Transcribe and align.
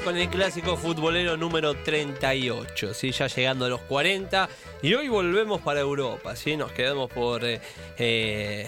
Con 0.00 0.16
el 0.16 0.28
clásico 0.28 0.76
futbolero 0.76 1.36
número 1.36 1.74
38, 1.74 2.94
¿sí? 2.94 3.10
ya 3.10 3.26
llegando 3.26 3.66
a 3.66 3.68
los 3.68 3.80
40. 3.82 4.48
Y 4.82 4.94
hoy 4.94 5.08
volvemos 5.08 5.60
para 5.60 5.80
Europa, 5.80 6.34
¿sí? 6.34 6.56
nos 6.56 6.72
quedamos 6.72 7.10
por 7.10 7.44
eh, 7.44 7.60
eh, 7.98 8.66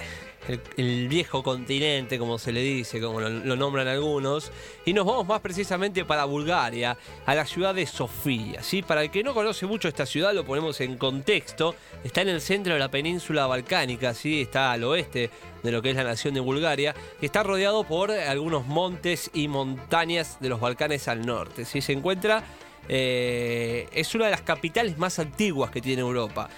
el, 0.77 1.09
viejo 1.09 1.43
continente, 1.43 2.19
como 2.19 2.39
se 2.39 2.53
le 2.53 2.61
dice, 2.61 3.01
como 3.01 3.21
lo, 3.21 3.29
lo 3.29 3.57
nombran 3.57 3.89
algunos. 3.89 4.53
Y 4.85 4.93
nos 4.93 5.07
vamos 5.07 5.27
más 5.27 5.41
precisamente 5.41 6.05
para 6.05 6.25
Bulgaria, 6.25 6.97
a 7.27 7.35
la 7.35 7.47
ciudad 7.47 7.75
de 7.75 7.87
Sofía. 7.87 8.63
¿sí? 8.63 8.83
Para 8.83 9.03
el 9.03 9.11
que 9.11 9.23
no 9.23 9.35
conoce 9.35 9.67
mucho 9.67 9.89
esta 9.89 10.07
ciudad, 10.07 10.35
lo 10.35 10.45
ponemos 10.45 10.81
en 10.81 10.97
contexto. 10.97 11.75
Está 12.03 12.23
en 12.23 12.29
el 12.29 12.41
centro 12.41 12.75
de 12.75 12.81
la 12.81 12.91
península 12.91 13.47
balcánica, 13.47 14.15
¿sí? 14.15 14.43
está 14.43 14.73
al 14.73 14.85
oeste 14.85 15.31
de 15.63 15.73
lo 15.73 15.81
que 15.81 15.91
es 15.91 15.97
la 15.97 16.05
nación 16.05 16.35
de 16.35 16.41
Bulgaria, 16.41 16.95
que 17.19 17.27
está 17.27 17.43
rodeado 17.43 17.85
por 17.85 18.11
algunos 18.11 18.67
montes 18.67 19.31
y 19.33 19.49
montañas 19.49 20.39
de 20.41 20.51
los 20.51 20.61
Balcanes 20.61 21.09
al 21.09 21.25
norte. 21.25 21.65
¿sí? 21.65 21.81
Se 21.81 21.93
encuentra, 21.93 22.45
eh, 22.89 23.89
es 23.93 24.15
una 24.15 24.27
de 24.27 24.33
las 24.33 24.43
capitales 24.43 24.99
más 24.99 25.19
antiguas 25.19 25.71
que 25.71 25.81
tiene 25.81 26.03
Europa. 26.03 26.51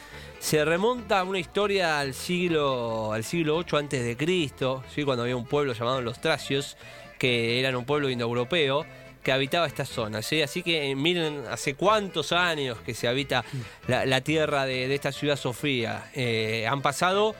Se 0.47 0.65
remonta 0.65 1.19
a 1.19 1.25
una 1.25 1.41
historia 1.41 1.99
al 1.99 2.15
siglo, 2.15 3.13
al 3.13 3.25
siglo 3.25 3.57
8 3.57 3.79
antes 3.79 4.05
de 4.05 4.17
Cristo, 4.17 4.85
¿sí? 4.95 5.03
cuando 5.03 5.25
había 5.25 5.37
un 5.37 5.45
pueblo 5.45 5.73
llamado 5.73 6.01
los 6.03 6.21
Tracios, 6.21 6.77
que 7.19 7.59
eran 7.59 7.75
un 7.75 7.85
pueblo 7.85 8.09
indoeuropeo 8.09 8.87
que 9.25 9.33
habitaba 9.33 9.67
esta 9.67 9.85
zona. 9.85 10.23
¿sí? 10.23 10.43
Así 10.43 10.63
que 10.63 10.89
eh, 10.89 10.95
miren 10.95 11.43
hace 11.51 11.75
cuántos 11.75 12.31
años 12.31 12.79
que 12.79 12.95
se 12.95 13.09
habita 13.09 13.45
la, 13.89 14.21
tierra 14.21 14.67
de, 14.67 14.87
de 14.87 14.95
esta 14.95 15.11
ciudad 15.11 15.35
Sofía. 15.35 16.13
Eh, 16.15 16.65
han 16.71 16.81
pasado 16.81 17.35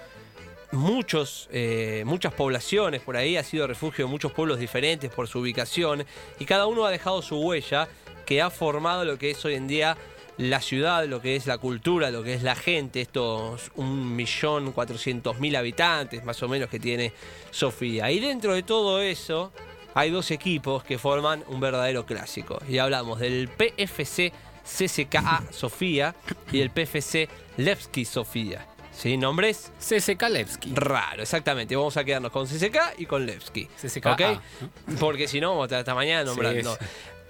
muchos, 0.73 1.49
eh, 1.53 2.03
muchas 2.07 2.35
poblaciones 2.35 3.03
por 3.03 3.17
ahí, 3.17 3.37
ha 3.37 3.45
sido 3.45 3.69
refugio 3.69 4.07
de 4.07 4.11
muchos 4.11 4.33
pueblos 4.33 4.59
diferentes 4.59 5.13
por 5.13 5.29
su 5.29 5.39
ubicación 5.39 6.05
y 6.41 6.45
cada 6.45 6.67
uno 6.67 6.85
ha 6.85 6.91
dejado 6.91 7.23
su 7.23 7.39
huella 7.39 7.87
que 8.25 8.43
ha 8.43 8.51
formado 8.51 9.05
lo 9.05 9.17
que 9.17 9.31
es 9.31 9.45
hoy 9.45 9.55
en 9.55 9.69
día 9.69 9.97
la 10.39 10.61
ciudad, 10.61 11.07
lo 11.07 11.21
que 11.21 11.37
es 11.37 11.47
la 11.47 11.59
cultura, 11.59 12.11
lo 12.11 12.23
que 12.23 12.35
es 12.35 12.43
la 12.43 12.55
gente, 12.55 13.01
estos 13.01 13.71
un 13.77 14.15
millón 14.15 14.73
cuatrocientos 14.73 15.39
mil 15.39 15.57
habitantes 15.57 16.25
más 16.25 16.43
o 16.43 16.49
menos 16.49 16.69
que 16.69 16.79
tiene 16.79 17.13
Sofía. 17.51 18.11
Y 18.11 18.21
dentro 18.21 18.55
de 18.55 18.63
todo 18.63 19.01
eso 19.01 19.53
hay 19.95 20.11
dos 20.11 20.31
equipos 20.31 20.85
que 20.85 20.99
forman 20.99 21.43
un 21.49 21.61
verdadero 21.61 22.05
clásico. 22.05 22.59
Y 22.69 22.79
hablamos 22.79 23.19
del 23.21 23.49
PFC 23.49 24.33
CSKA 24.63 25.45
Sofía 25.51 26.15
y 26.53 26.61
el 26.61 26.71
PFC 26.71 27.29
Levski 27.57 28.05
Sofía. 28.05 28.67
¿Sí? 28.93 29.19
¿Nombres? 29.19 29.73
CC 29.79 30.17
Kalevski. 30.17 30.73
Raro, 30.75 31.23
exactamente. 31.23 31.77
Vamos 31.77 31.99
a 31.99 32.05
quedarnos 32.05 32.33
con 32.33 32.47
CSK 32.47 32.99
y 32.99 33.05
con 33.05 33.27
Levski. 33.27 33.69
Ah, 34.05 34.41
Porque 34.99 35.29
si 35.29 35.39
no, 35.39 35.51
vamos 35.51 35.65
a 35.65 35.67
estar 35.67 35.79
hasta 35.81 35.95
mañana 35.95 36.25
nombrando. 36.25 36.75
Sí, 36.75 36.81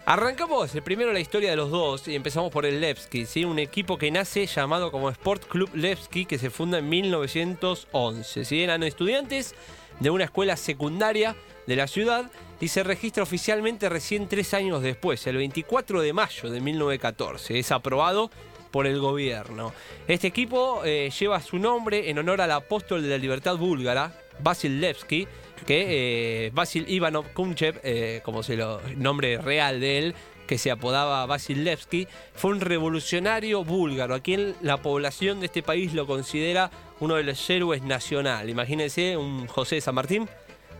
Arrancamos 0.08 0.70
primero 0.84 1.12
la 1.12 1.18
historia 1.18 1.50
de 1.50 1.56
los 1.56 1.72
dos 1.72 2.06
y 2.06 2.14
empezamos 2.14 2.52
por 2.52 2.64
el 2.64 2.80
Levski, 2.80 3.26
¿sí? 3.26 3.44
un 3.44 3.58
equipo 3.58 3.98
que 3.98 4.12
nace 4.12 4.46
llamado 4.46 4.92
como 4.92 5.10
Sport 5.10 5.48
Club 5.48 5.68
Levski 5.74 6.26
que 6.26 6.38
se 6.38 6.48
funda 6.48 6.78
en 6.78 6.88
1911. 6.88 8.44
¿sí? 8.44 8.62
Eran 8.62 8.84
estudiantes 8.84 9.56
de 9.98 10.10
una 10.10 10.22
escuela 10.22 10.56
secundaria 10.56 11.34
de 11.66 11.74
la 11.74 11.88
ciudad 11.88 12.30
y 12.60 12.68
se 12.68 12.84
registra 12.84 13.24
oficialmente 13.24 13.88
recién 13.88 14.28
tres 14.28 14.54
años 14.54 14.80
después, 14.80 15.26
el 15.26 15.38
24 15.38 16.00
de 16.00 16.12
mayo 16.12 16.50
de 16.50 16.60
1914. 16.60 17.58
Es 17.58 17.72
aprobado 17.72 18.30
por 18.70 18.86
el 18.86 19.00
gobierno. 19.00 19.72
Este 20.06 20.28
equipo 20.28 20.82
eh, 20.84 21.10
lleva 21.18 21.40
su 21.40 21.58
nombre 21.58 22.10
en 22.10 22.20
honor 22.20 22.42
al 22.42 22.52
apóstol 22.52 23.02
de 23.02 23.08
la 23.08 23.18
libertad 23.18 23.56
búlgara, 23.56 24.12
Basil 24.38 24.80
Levski, 24.80 25.26
que 25.66 26.46
eh, 26.46 26.50
Basil 26.52 26.84
Ivanov 26.88 27.32
Kunchev, 27.32 27.80
eh, 27.82 28.20
como 28.24 28.42
se 28.42 28.56
lo 28.56 28.80
nombre 28.96 29.38
real 29.38 29.80
de 29.80 29.98
él, 29.98 30.14
que 30.46 30.58
se 30.58 30.70
apodaba 30.70 31.26
Basil 31.26 31.64
Levski, 31.64 32.06
fue 32.34 32.52
un 32.52 32.60
revolucionario 32.60 33.64
búlgaro, 33.64 34.14
a 34.14 34.20
quien 34.20 34.54
la 34.62 34.76
población 34.76 35.40
de 35.40 35.46
este 35.46 35.62
país 35.62 35.92
lo 35.92 36.06
considera 36.06 36.70
uno 37.00 37.16
de 37.16 37.24
los 37.24 37.50
héroes 37.50 37.82
nacional. 37.82 38.48
Imagínense 38.48 39.16
un 39.16 39.46
José 39.48 39.76
de 39.76 39.80
San 39.80 39.94
Martín, 39.96 40.28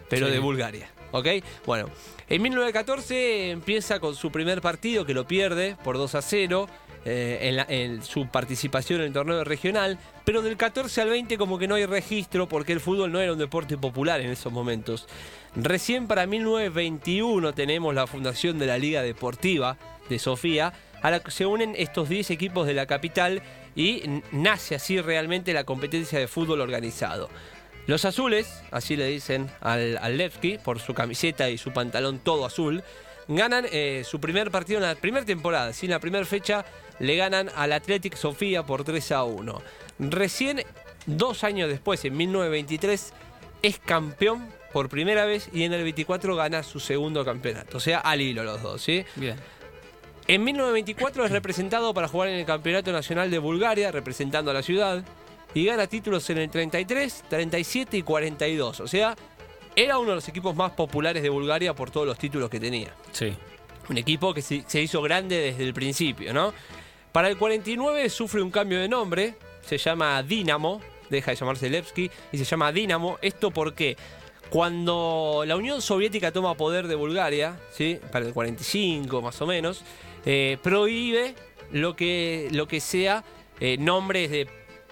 pero 0.08 0.26
Sí. 0.26 0.32
de 0.32 0.38
Bulgaria. 0.38 0.90
¿Ok? 1.12 1.26
Bueno, 1.64 1.88
en 2.28 2.42
1914 2.42 3.50
empieza 3.50 4.00
con 4.00 4.14
su 4.14 4.30
primer 4.30 4.60
partido 4.60 5.04
que 5.06 5.14
lo 5.14 5.26
pierde 5.26 5.76
por 5.82 5.96
2 5.96 6.14
a 6.14 6.22
0 6.22 6.68
eh, 7.08 7.64
en, 7.68 8.02
su 8.02 8.26
participación 8.26 9.00
en 9.00 9.06
el 9.06 9.12
torneo 9.12 9.44
regional, 9.44 9.96
pero 10.24 10.42
del 10.42 10.56
14 10.56 11.02
al 11.02 11.10
20 11.10 11.38
como 11.38 11.56
que 11.56 11.68
no 11.68 11.76
hay 11.76 11.86
registro 11.86 12.48
porque 12.48 12.72
el 12.72 12.80
fútbol 12.80 13.12
no 13.12 13.20
era 13.20 13.32
un 13.32 13.38
deporte 13.38 13.78
popular 13.78 14.20
en 14.20 14.30
esos 14.30 14.52
momentos. 14.52 15.06
Recién 15.54 16.08
para 16.08 16.26
1921 16.26 17.54
tenemos 17.54 17.94
la 17.94 18.08
fundación 18.08 18.58
de 18.58 18.66
la 18.66 18.76
Liga 18.76 19.02
Deportiva 19.02 19.76
de 20.08 20.18
Sofía, 20.18 20.72
a 21.00 21.12
la 21.12 21.20
que 21.20 21.30
se 21.30 21.46
unen 21.46 21.74
estos 21.78 22.08
10 22.08 22.32
equipos 22.32 22.66
de 22.66 22.74
la 22.74 22.86
capital 22.86 23.40
y 23.76 24.02
nace 24.32 24.74
así 24.74 25.00
realmente 25.00 25.52
la 25.52 25.62
competencia 25.62 26.18
de 26.18 26.26
fútbol 26.26 26.60
organizado. 26.60 27.30
Los 27.86 28.04
azules, 28.04 28.64
así 28.72 28.96
le 28.96 29.06
dicen 29.06 29.48
al 29.60 30.16
Levski, 30.16 30.58
por 30.58 30.80
su 30.80 30.92
camiseta 30.92 31.50
y 31.50 31.56
su 31.56 31.72
pantalón 31.72 32.18
todo 32.18 32.44
azul, 32.46 32.82
ganan 33.28 33.66
eh, 33.70 34.02
su 34.04 34.20
primer 34.20 34.50
partido 34.50 34.78
en 34.78 34.86
la 34.86 34.94
primera 34.94 35.24
temporada. 35.24 35.72
¿sí? 35.72 35.86
En 35.86 35.92
la 35.92 36.00
primera 36.00 36.24
fecha 36.24 36.64
le 36.98 37.16
ganan 37.16 37.50
al 37.54 37.72
Athletic 37.72 38.16
Sofía 38.16 38.64
por 38.64 38.84
3 38.84 39.12
a 39.12 39.24
1. 39.24 39.62
Recién, 39.98 40.62
dos 41.06 41.44
años 41.44 41.68
después, 41.68 42.04
en 42.04 42.16
1923, 42.16 43.12
es 43.62 43.78
campeón 43.78 44.46
por 44.72 44.88
primera 44.88 45.24
vez 45.24 45.48
y 45.52 45.62
en 45.64 45.72
el 45.72 45.82
24 45.82 46.36
gana 46.36 46.62
su 46.62 46.80
segundo 46.80 47.24
campeonato. 47.24 47.78
O 47.78 47.80
sea, 47.80 47.98
al 48.00 48.20
hilo 48.20 48.44
los 48.44 48.62
dos. 48.62 48.82
¿sí? 48.82 49.04
Bien. 49.16 49.36
En 50.28 50.42
1924 50.42 51.24
es 51.24 51.30
representado 51.30 51.94
para 51.94 52.08
jugar 52.08 52.28
en 52.30 52.34
el 52.34 52.44
Campeonato 52.44 52.90
Nacional 52.90 53.30
de 53.30 53.38
Bulgaria, 53.38 53.92
representando 53.92 54.50
a 54.50 54.54
la 54.54 54.62
ciudad, 54.62 55.04
y 55.54 55.64
gana 55.64 55.86
títulos 55.86 56.28
en 56.30 56.38
el 56.38 56.50
33, 56.50 57.24
37 57.28 57.96
y 57.98 58.02
42. 58.02 58.80
O 58.80 58.88
sea, 58.88 59.14
era 59.76 59.98
uno 59.98 60.10
de 60.10 60.14
los 60.16 60.28
equipos 60.28 60.56
más 60.56 60.72
populares 60.72 61.22
de 61.22 61.28
Bulgaria 61.28 61.74
por 61.74 61.90
todos 61.90 62.06
los 62.06 62.18
títulos 62.18 62.50
que 62.50 62.58
tenía. 62.58 62.94
Sí. 63.12 63.32
Un 63.88 63.98
equipo 63.98 64.34
que 64.34 64.42
se 64.42 64.82
hizo 64.82 65.00
grande 65.02 65.36
desde 65.36 65.62
el 65.62 65.72
principio, 65.72 66.32
¿no? 66.32 66.52
Para 67.12 67.28
el 67.28 67.38
49 67.38 68.10
sufre 68.10 68.42
un 68.42 68.50
cambio 68.50 68.78
de 68.78 68.88
nombre, 68.88 69.36
se 69.64 69.78
llama 69.78 70.22
Dinamo, 70.22 70.80
deja 71.08 71.30
de 71.30 71.36
llamarse 71.36 71.70
Levski 71.70 72.10
y 72.32 72.36
se 72.38 72.44
llama 72.44 72.72
Dinamo. 72.72 73.18
Esto 73.22 73.50
porque 73.50 73.96
cuando 74.50 75.44
la 75.46 75.56
Unión 75.56 75.80
Soviética 75.80 76.30
toma 76.30 76.54
poder 76.56 76.86
de 76.88 76.94
Bulgaria, 76.94 77.58
¿sí? 77.72 77.98
para 78.12 78.26
el 78.26 78.32
45 78.32 79.22
más 79.22 79.40
o 79.40 79.46
menos, 79.46 79.82
eh, 80.24 80.58
prohíbe 80.62 81.34
lo 81.72 81.96
que, 81.96 82.48
lo 82.52 82.68
que 82.68 82.80
sea 82.80 83.24
eh, 83.60 83.76
nombres 83.78 84.30
de 84.30 84.48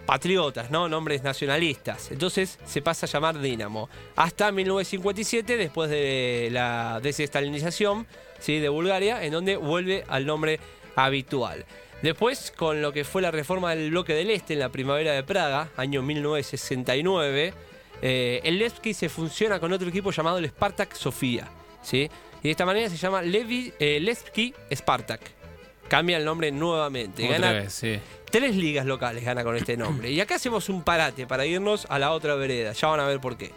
patriotas, 0.06 0.70
¿no? 0.70 0.88
Nombres 0.88 1.22
nacionalistas. 1.22 2.10
Entonces 2.10 2.58
se 2.64 2.82
pasa 2.82 3.06
a 3.06 3.08
llamar 3.08 3.40
Dinamo. 3.40 3.88
Hasta 4.16 4.52
1957, 4.52 5.56
después 5.56 5.90
de 5.90 6.48
la 6.52 7.00
desestalinización 7.02 8.06
¿sí? 8.38 8.60
de 8.60 8.68
Bulgaria, 8.68 9.24
en 9.24 9.32
donde 9.32 9.56
vuelve 9.56 10.04
al 10.08 10.26
nombre 10.26 10.60
habitual. 10.96 11.64
Después, 12.02 12.52
con 12.54 12.82
lo 12.82 12.92
que 12.92 13.04
fue 13.04 13.22
la 13.22 13.30
reforma 13.30 13.74
del 13.74 13.90
bloque 13.90 14.12
del 14.12 14.30
Este 14.30 14.52
en 14.52 14.60
la 14.60 14.68
primavera 14.68 15.12
de 15.12 15.22
Praga, 15.22 15.70
año 15.76 16.02
1969, 16.02 17.54
eh, 18.02 18.40
el 18.44 18.58
Levski 18.58 18.92
se 18.92 19.08
funciona 19.08 19.58
con 19.58 19.72
otro 19.72 19.88
equipo 19.88 20.10
llamado 20.10 20.38
el 20.38 20.46
Spartak 20.48 20.94
Sofía. 20.94 21.48
¿sí? 21.82 22.10
Y 22.42 22.48
de 22.48 22.50
esta 22.50 22.66
manera 22.66 22.90
se 22.90 22.98
llama 22.98 23.22
Levi, 23.22 23.72
eh, 23.78 23.98
Levski 24.00 24.54
Spartak. 24.70 25.43
Cambia 25.88 26.16
el 26.16 26.24
nombre 26.24 26.50
nuevamente. 26.50 27.24
Otra 27.24 27.38
Gana 27.38 27.52
vez, 27.52 27.72
sí. 27.72 27.98
Tres 28.30 28.56
ligas 28.56 28.86
locales 28.86 29.24
gana 29.24 29.44
con 29.44 29.56
este 29.56 29.76
nombre. 29.76 30.10
Y 30.10 30.20
acá 30.20 30.36
hacemos 30.36 30.68
un 30.68 30.82
parate 30.82 31.26
para 31.26 31.46
irnos 31.46 31.86
a 31.88 31.98
la 31.98 32.10
otra 32.12 32.34
vereda. 32.34 32.72
Ya 32.72 32.88
van 32.88 33.00
a 33.00 33.06
ver 33.06 33.20
por 33.20 33.36
qué. 33.36 33.52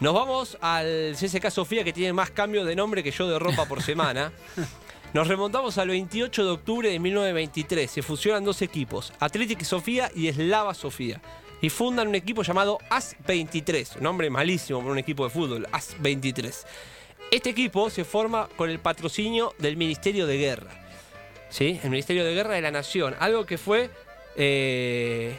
Nos 0.00 0.14
vamos 0.14 0.56
al 0.60 1.14
CSK 1.14 1.50
Sofía 1.50 1.84
que 1.84 1.92
tiene 1.92 2.12
más 2.12 2.30
cambios 2.30 2.66
de 2.66 2.74
nombre 2.74 3.02
que 3.02 3.10
yo 3.10 3.28
de 3.28 3.38
ropa 3.38 3.66
por 3.66 3.82
semana. 3.82 4.32
Nos 5.14 5.28
remontamos 5.28 5.78
al 5.78 5.88
28 5.88 6.44
de 6.44 6.50
octubre 6.50 6.88
de 6.88 6.98
1923. 6.98 7.88
Se 7.90 8.02
fusionan 8.02 8.44
dos 8.44 8.62
equipos, 8.62 9.12
Athletic 9.20 9.62
Sofía 9.62 10.10
y 10.14 10.32
Slava 10.32 10.74
Sofía. 10.74 11.20
y 11.60 11.70
fundan 11.70 12.08
un 12.08 12.14
equipo 12.16 12.42
llamado 12.42 12.78
AS-23, 12.90 13.96
un 13.96 14.02
nombre 14.02 14.28
malísimo 14.28 14.80
para 14.80 14.90
un 14.92 14.98
equipo 14.98 15.24
de 15.24 15.30
fútbol, 15.30 15.66
AS-23. 15.72 16.52
Este 17.30 17.50
equipo 17.50 17.88
se 17.90 18.04
forma 18.04 18.48
con 18.56 18.68
el 18.68 18.80
patrocinio 18.80 19.54
del 19.58 19.76
Ministerio 19.76 20.26
de 20.26 20.36
Guerra, 20.36 20.83
¿sí? 21.48 21.80
El 21.82 21.90
Ministerio 21.90 22.24
de 22.24 22.34
Guerra 22.34 22.54
de 22.54 22.62
la 22.62 22.70
Nación, 22.70 23.14
algo 23.18 23.46
que 23.46 23.58
fue 23.58 23.90
eh, 24.36 25.36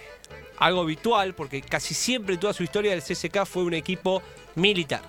algo 0.57 0.81
habitual 0.81 1.33
porque 1.33 1.61
casi 1.61 1.93
siempre 1.93 2.37
toda 2.37 2.53
su 2.53 2.63
historia 2.63 2.91
del 2.91 3.01
CSK 3.01 3.45
fue 3.45 3.63
un 3.63 3.73
equipo 3.73 4.21
militar. 4.55 5.01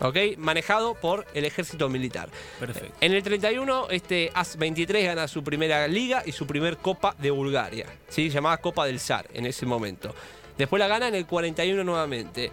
¿ok? 0.00 0.16
Manejado 0.36 0.94
por 0.94 1.26
el 1.32 1.44
ejército 1.44 1.88
militar. 1.88 2.28
Perfecto. 2.58 2.94
En 3.00 3.12
el 3.12 3.22
31, 3.22 3.88
este 3.90 4.30
AS-23 4.34 5.04
gana 5.04 5.28
su 5.28 5.44
primera 5.44 5.86
liga 5.86 6.22
y 6.26 6.32
su 6.32 6.46
primer 6.46 6.76
Copa 6.78 7.14
de 7.18 7.30
Bulgaria, 7.30 7.86
¿sí? 8.08 8.28
llamada 8.28 8.56
Copa 8.58 8.84
del 8.86 9.00
Zar 9.00 9.26
en 9.32 9.46
ese 9.46 9.64
momento. 9.64 10.14
Después 10.58 10.80
la 10.80 10.88
gana 10.88 11.08
en 11.08 11.14
el 11.14 11.26
41 11.26 11.84
nuevamente. 11.84 12.50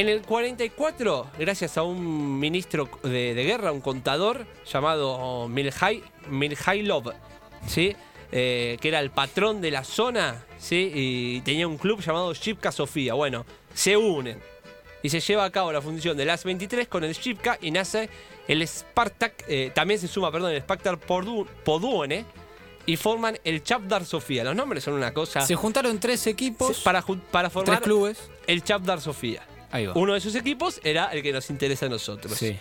En 0.00 0.08
el 0.08 0.22
44, 0.22 1.26
gracias 1.38 1.76
a 1.76 1.82
un 1.82 2.38
ministro 2.40 2.88
de, 3.02 3.34
de 3.34 3.44
guerra, 3.44 3.70
un 3.70 3.82
contador 3.82 4.46
llamado 4.64 5.46
Milhai, 5.46 6.02
Milhailov, 6.30 7.12
¿sí? 7.66 7.94
Eh, 8.32 8.78
que 8.80 8.88
era 8.88 9.00
el 9.00 9.10
patrón 9.10 9.60
de 9.60 9.70
la 9.70 9.84
zona, 9.84 10.42
¿sí? 10.58 10.90
y 10.94 11.40
tenía 11.42 11.68
un 11.68 11.76
club 11.76 12.00
llamado 12.00 12.32
Shipka 12.32 12.72
Sofía. 12.72 13.12
Bueno, 13.12 13.44
se 13.74 13.94
unen 13.98 14.38
y 15.02 15.10
se 15.10 15.20
lleva 15.20 15.44
a 15.44 15.50
cabo 15.50 15.70
la 15.70 15.82
función 15.82 16.16
del 16.16 16.30
AS-23 16.30 16.88
con 16.88 17.04
el 17.04 17.12
Shipka 17.12 17.58
y 17.60 17.70
nace 17.70 18.08
el 18.48 18.66
Spartak, 18.66 19.44
eh, 19.48 19.70
también 19.74 20.00
se 20.00 20.08
suma, 20.08 20.32
perdón, 20.32 20.52
el 20.52 20.62
Spartak 20.62 21.06
Podu- 21.06 21.46
Poduene 21.62 22.24
y 22.86 22.96
forman 22.96 23.38
el 23.44 23.62
Chavdar 23.62 24.06
Sofía. 24.06 24.44
Los 24.44 24.56
nombres 24.56 24.82
son 24.82 24.94
una 24.94 25.12
cosa 25.12 25.42
Se 25.42 25.56
juntaron 25.56 26.00
tres 26.00 26.26
equipos, 26.26 26.80
para, 26.80 27.02
para 27.02 27.48
tres 27.50 27.52
formar 27.52 27.82
clubes. 27.82 28.30
el 28.46 28.64
Chavdar 28.64 29.02
Sofía. 29.02 29.42
Ahí 29.70 29.86
va. 29.86 29.92
Uno 29.94 30.14
de 30.14 30.20
sus 30.20 30.34
equipos 30.34 30.80
era 30.84 31.06
el 31.06 31.22
que 31.22 31.32
nos 31.32 31.48
interesa 31.50 31.86
a 31.86 31.88
nosotros. 31.88 32.36
Sí. 32.36 32.56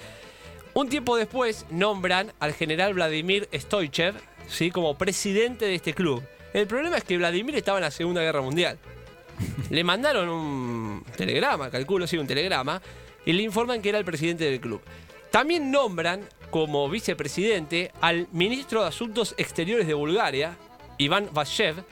Un 0.73 0.89
tiempo 0.89 1.17
después 1.17 1.65
nombran 1.69 2.31
al 2.39 2.53
general 2.53 2.93
Vladimir 2.93 3.49
Stoichev 3.53 4.15
¿sí? 4.47 4.71
como 4.71 4.97
presidente 4.97 5.65
de 5.65 5.75
este 5.75 5.93
club. 5.93 6.23
El 6.53 6.67
problema 6.67 6.97
es 6.97 7.03
que 7.03 7.17
Vladimir 7.17 7.55
estaba 7.55 7.77
en 7.77 7.83
la 7.83 7.91
Segunda 7.91 8.21
Guerra 8.21 8.41
Mundial. 8.41 8.77
Le 9.69 9.83
mandaron 9.83 10.29
un 10.29 11.03
telegrama, 11.15 11.69
calculo, 11.69 12.07
sí, 12.07 12.17
un 12.17 12.27
telegrama, 12.27 12.81
y 13.25 13.33
le 13.33 13.43
informan 13.43 13.81
que 13.81 13.89
era 13.89 13.97
el 13.97 14.05
presidente 14.05 14.45
del 14.45 14.59
club. 14.59 14.81
También 15.31 15.69
nombran 15.69 16.21
como 16.49 16.89
vicepresidente 16.89 17.91
al 18.01 18.27
ministro 18.31 18.81
de 18.81 18.87
Asuntos 18.87 19.35
Exteriores 19.37 19.85
de 19.85 19.93
Bulgaria, 19.93 20.57
Iván 20.97 21.29
Vashev, 21.31 21.83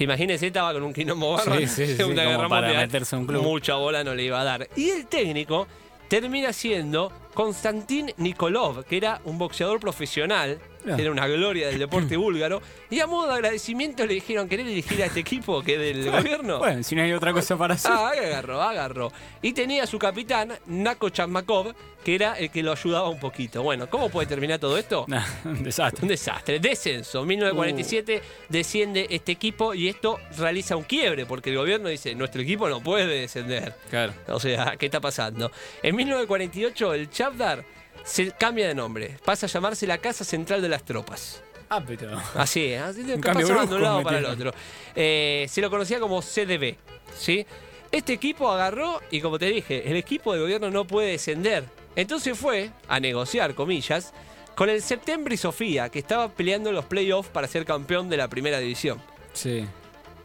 que 0.00 0.04
imagínense, 0.04 0.46
estaba 0.46 0.72
con 0.72 0.82
un 0.82 0.94
quilombo 0.94 1.32
bárbaro 1.32 1.60
Sí, 1.60 1.66
sí, 1.66 1.86
sí, 1.88 1.96
Segunda 1.98 2.24
Guerra 2.24 2.48
para 2.48 2.68
Mundial. 2.68 2.86
meterse 2.86 3.16
un 3.16 3.26
club. 3.26 3.42
Mucha 3.42 3.74
bola 3.74 4.02
no 4.02 4.14
le 4.14 4.22
iba 4.22 4.40
a 4.40 4.44
dar. 4.44 4.66
Y 4.74 4.88
el 4.88 5.06
técnico 5.08 5.66
termina 6.08 6.54
siendo 6.54 7.12
Konstantin 7.34 8.10
Nikolov, 8.16 8.86
que 8.86 8.96
era 8.96 9.20
un 9.26 9.36
boxeador 9.36 9.78
profesional, 9.78 10.58
Ah. 10.88 10.96
era 10.98 11.10
una 11.10 11.26
gloria 11.26 11.68
del 11.68 11.78
deporte 11.78 12.16
búlgaro, 12.16 12.62
y 12.88 13.00
a 13.00 13.06
modo 13.06 13.28
de 13.28 13.34
agradecimiento 13.34 14.06
le 14.06 14.14
dijeron, 14.14 14.48
¿querés 14.48 14.66
dirigir 14.66 15.02
a 15.02 15.06
este 15.06 15.20
equipo 15.20 15.62
que 15.62 15.74
es 15.74 15.96
del 15.96 16.10
gobierno? 16.10 16.58
Bueno, 16.58 16.82
si 16.82 16.94
no 16.94 17.02
hay 17.02 17.12
otra 17.12 17.32
cosa 17.32 17.56
para 17.56 17.74
hacer. 17.74 17.92
Ah, 17.92 18.10
agarró, 18.10 18.60
agarró. 18.62 19.12
Y 19.42 19.52
tenía 19.52 19.84
a 19.84 19.86
su 19.86 19.98
capitán, 19.98 20.52
Nako 20.66 21.10
Chakmakov, 21.10 21.74
que 22.04 22.14
era 22.14 22.34
el 22.34 22.50
que 22.50 22.62
lo 22.62 22.72
ayudaba 22.72 23.08
un 23.08 23.18
poquito. 23.20 23.62
Bueno, 23.62 23.88
¿cómo 23.90 24.08
puede 24.08 24.26
terminar 24.26 24.58
todo 24.58 24.78
esto? 24.78 25.06
Nah, 25.10 25.24
un 25.44 25.64
desastre. 25.64 26.02
Un 26.02 26.08
desastre. 26.08 26.60
Descenso. 26.60 27.24
1947 27.24 28.22
desciende 28.48 29.08
este 29.10 29.32
equipo 29.32 29.74
y 29.74 29.88
esto 29.88 30.18
realiza 30.38 30.76
un 30.76 30.84
quiebre 30.84 31.26
porque 31.26 31.50
el 31.50 31.56
gobierno 31.56 31.88
dice, 31.88 32.14
nuestro 32.14 32.42
equipo 32.42 32.68
no 32.68 32.80
puede 32.80 33.22
descender. 33.22 33.74
Claro. 33.90 34.12
O 34.28 34.38
sea, 34.38 34.76
¿qué 34.78 34.86
está 34.86 35.00
pasando? 35.00 35.50
En 35.82 35.96
1948 35.96 36.94
el 36.94 37.10
Chavdar 37.10 37.64
se 38.04 38.30
cambia 38.32 38.68
de 38.68 38.74
nombre. 38.74 39.16
Pasa 39.24 39.46
a 39.46 39.48
llamarse 39.48 39.86
la 39.86 39.98
Casa 39.98 40.24
Central 40.24 40.62
de 40.62 40.68
las 40.68 40.84
Tropas. 40.84 41.42
Ah, 41.68 41.82
pero. 41.86 42.20
Así 42.34 42.64
es, 42.66 42.82
así 42.82 43.00
Un 43.02 43.06
de 43.20 43.74
un 43.76 43.82
lado 43.82 44.02
para 44.02 44.18
el 44.18 44.24
otro. 44.26 44.52
Eh, 44.94 45.46
se 45.48 45.60
lo 45.60 45.70
conocía 45.70 46.00
como 46.00 46.20
CDB, 46.20 46.74
¿sí? 47.16 47.46
Este 47.92 48.12
equipo 48.12 48.50
agarró 48.50 49.00
y 49.10 49.20
como 49.20 49.38
te 49.38 49.46
dije, 49.46 49.88
el 49.88 49.96
equipo 49.96 50.32
de 50.34 50.40
gobierno 50.40 50.70
no 50.70 50.84
puede 50.86 51.12
descender. 51.12 51.64
Entonces 51.96 52.36
fue 52.38 52.70
a 52.88 52.98
negociar, 53.00 53.54
comillas, 53.54 54.12
con 54.56 54.68
el 54.68 54.82
Septembre 54.82 55.34
y 55.34 55.38
Sofía, 55.38 55.88
que 55.88 55.98
estaba 56.00 56.28
peleando 56.28 56.68
en 56.70 56.74
los 56.76 56.84
playoffs 56.84 57.28
para 57.30 57.46
ser 57.48 57.64
campeón 57.64 58.08
de 58.08 58.16
la 58.16 58.28
primera 58.28 58.58
división. 58.58 59.00
Sí. 59.32 59.64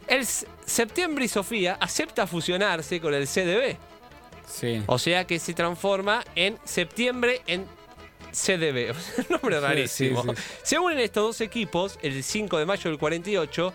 El 0.08 0.20
S- 0.20 0.46
Septembre 0.64 1.24
y 1.24 1.28
Sofía 1.28 1.76
acepta 1.80 2.26
fusionarse 2.26 3.00
con 3.00 3.14
el 3.14 3.26
CDB, 3.26 3.76
Sí. 4.46 4.82
o 4.86 4.98
sea 4.98 5.26
que 5.26 5.38
se 5.38 5.54
transforma 5.54 6.24
en 6.34 6.58
septiembre 6.64 7.42
en 7.46 7.66
CDB. 8.32 8.92
Un 9.18 9.26
nombre 9.30 9.60
rarísimo. 9.60 10.22
sí, 10.22 10.28
sí. 10.36 10.42
Se 10.62 10.78
unen 10.78 10.98
estos 11.00 11.22
dos 11.24 11.40
equipos 11.40 11.98
el 12.02 12.22
5 12.22 12.58
de 12.58 12.66
mayo 12.66 12.90
del 12.90 12.98
48 12.98 13.72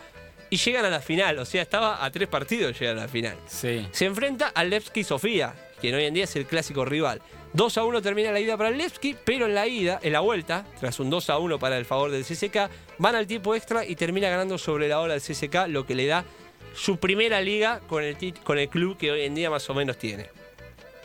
y 0.49 0.57
llegan 0.57 0.85
a 0.85 0.89
la 0.89 1.01
final. 1.01 1.39
O 1.39 1.45
sea, 1.45 1.61
estaba 1.61 2.03
a 2.03 2.11
tres 2.11 2.27
partidos 2.27 2.79
llegar 2.79 2.97
a 2.97 3.01
la 3.01 3.07
final. 3.07 3.37
Sí. 3.47 3.87
Se 3.91 4.05
enfrenta 4.05 4.47
al 4.49 4.69
Levski 4.69 5.03
Sofía, 5.03 5.53
quien 5.79 5.95
hoy 5.95 6.05
en 6.05 6.13
día 6.13 6.25
es 6.25 6.35
el 6.35 6.45
clásico 6.45 6.85
rival. 6.85 7.21
2 7.53 7.77
a 7.79 7.83
1 7.83 8.01
termina 8.01 8.31
la 8.31 8.39
ida 8.39 8.55
para 8.55 8.69
el 8.69 8.77
Levski, 8.77 9.15
pero 9.25 9.45
en 9.45 9.55
la 9.55 9.67
ida, 9.67 9.99
en 10.03 10.13
la 10.13 10.21
vuelta, 10.21 10.65
tras 10.79 10.99
un 11.01 11.09
2 11.09 11.29
a 11.31 11.37
1 11.37 11.59
para 11.59 11.77
el 11.77 11.83
favor 11.85 12.09
del 12.11 12.23
CSK, 12.23 12.69
van 12.97 13.15
al 13.15 13.27
tiempo 13.27 13.55
extra 13.55 13.83
y 13.85 13.95
termina 13.97 14.29
ganando 14.29 14.57
sobre 14.57 14.87
la 14.87 14.99
hora 15.01 15.15
el 15.15 15.21
CSK, 15.21 15.67
lo 15.67 15.85
que 15.85 15.95
le 15.95 16.05
da 16.05 16.23
su 16.73 16.97
primera 16.97 17.41
liga 17.41 17.81
con 17.89 18.03
el, 18.03 18.17
tit- 18.17 18.41
con 18.43 18.57
el 18.57 18.69
club 18.69 18.95
que 18.97 19.11
hoy 19.11 19.23
en 19.23 19.35
día 19.35 19.49
más 19.49 19.69
o 19.69 19.73
menos 19.73 19.97
tiene. 19.97 20.29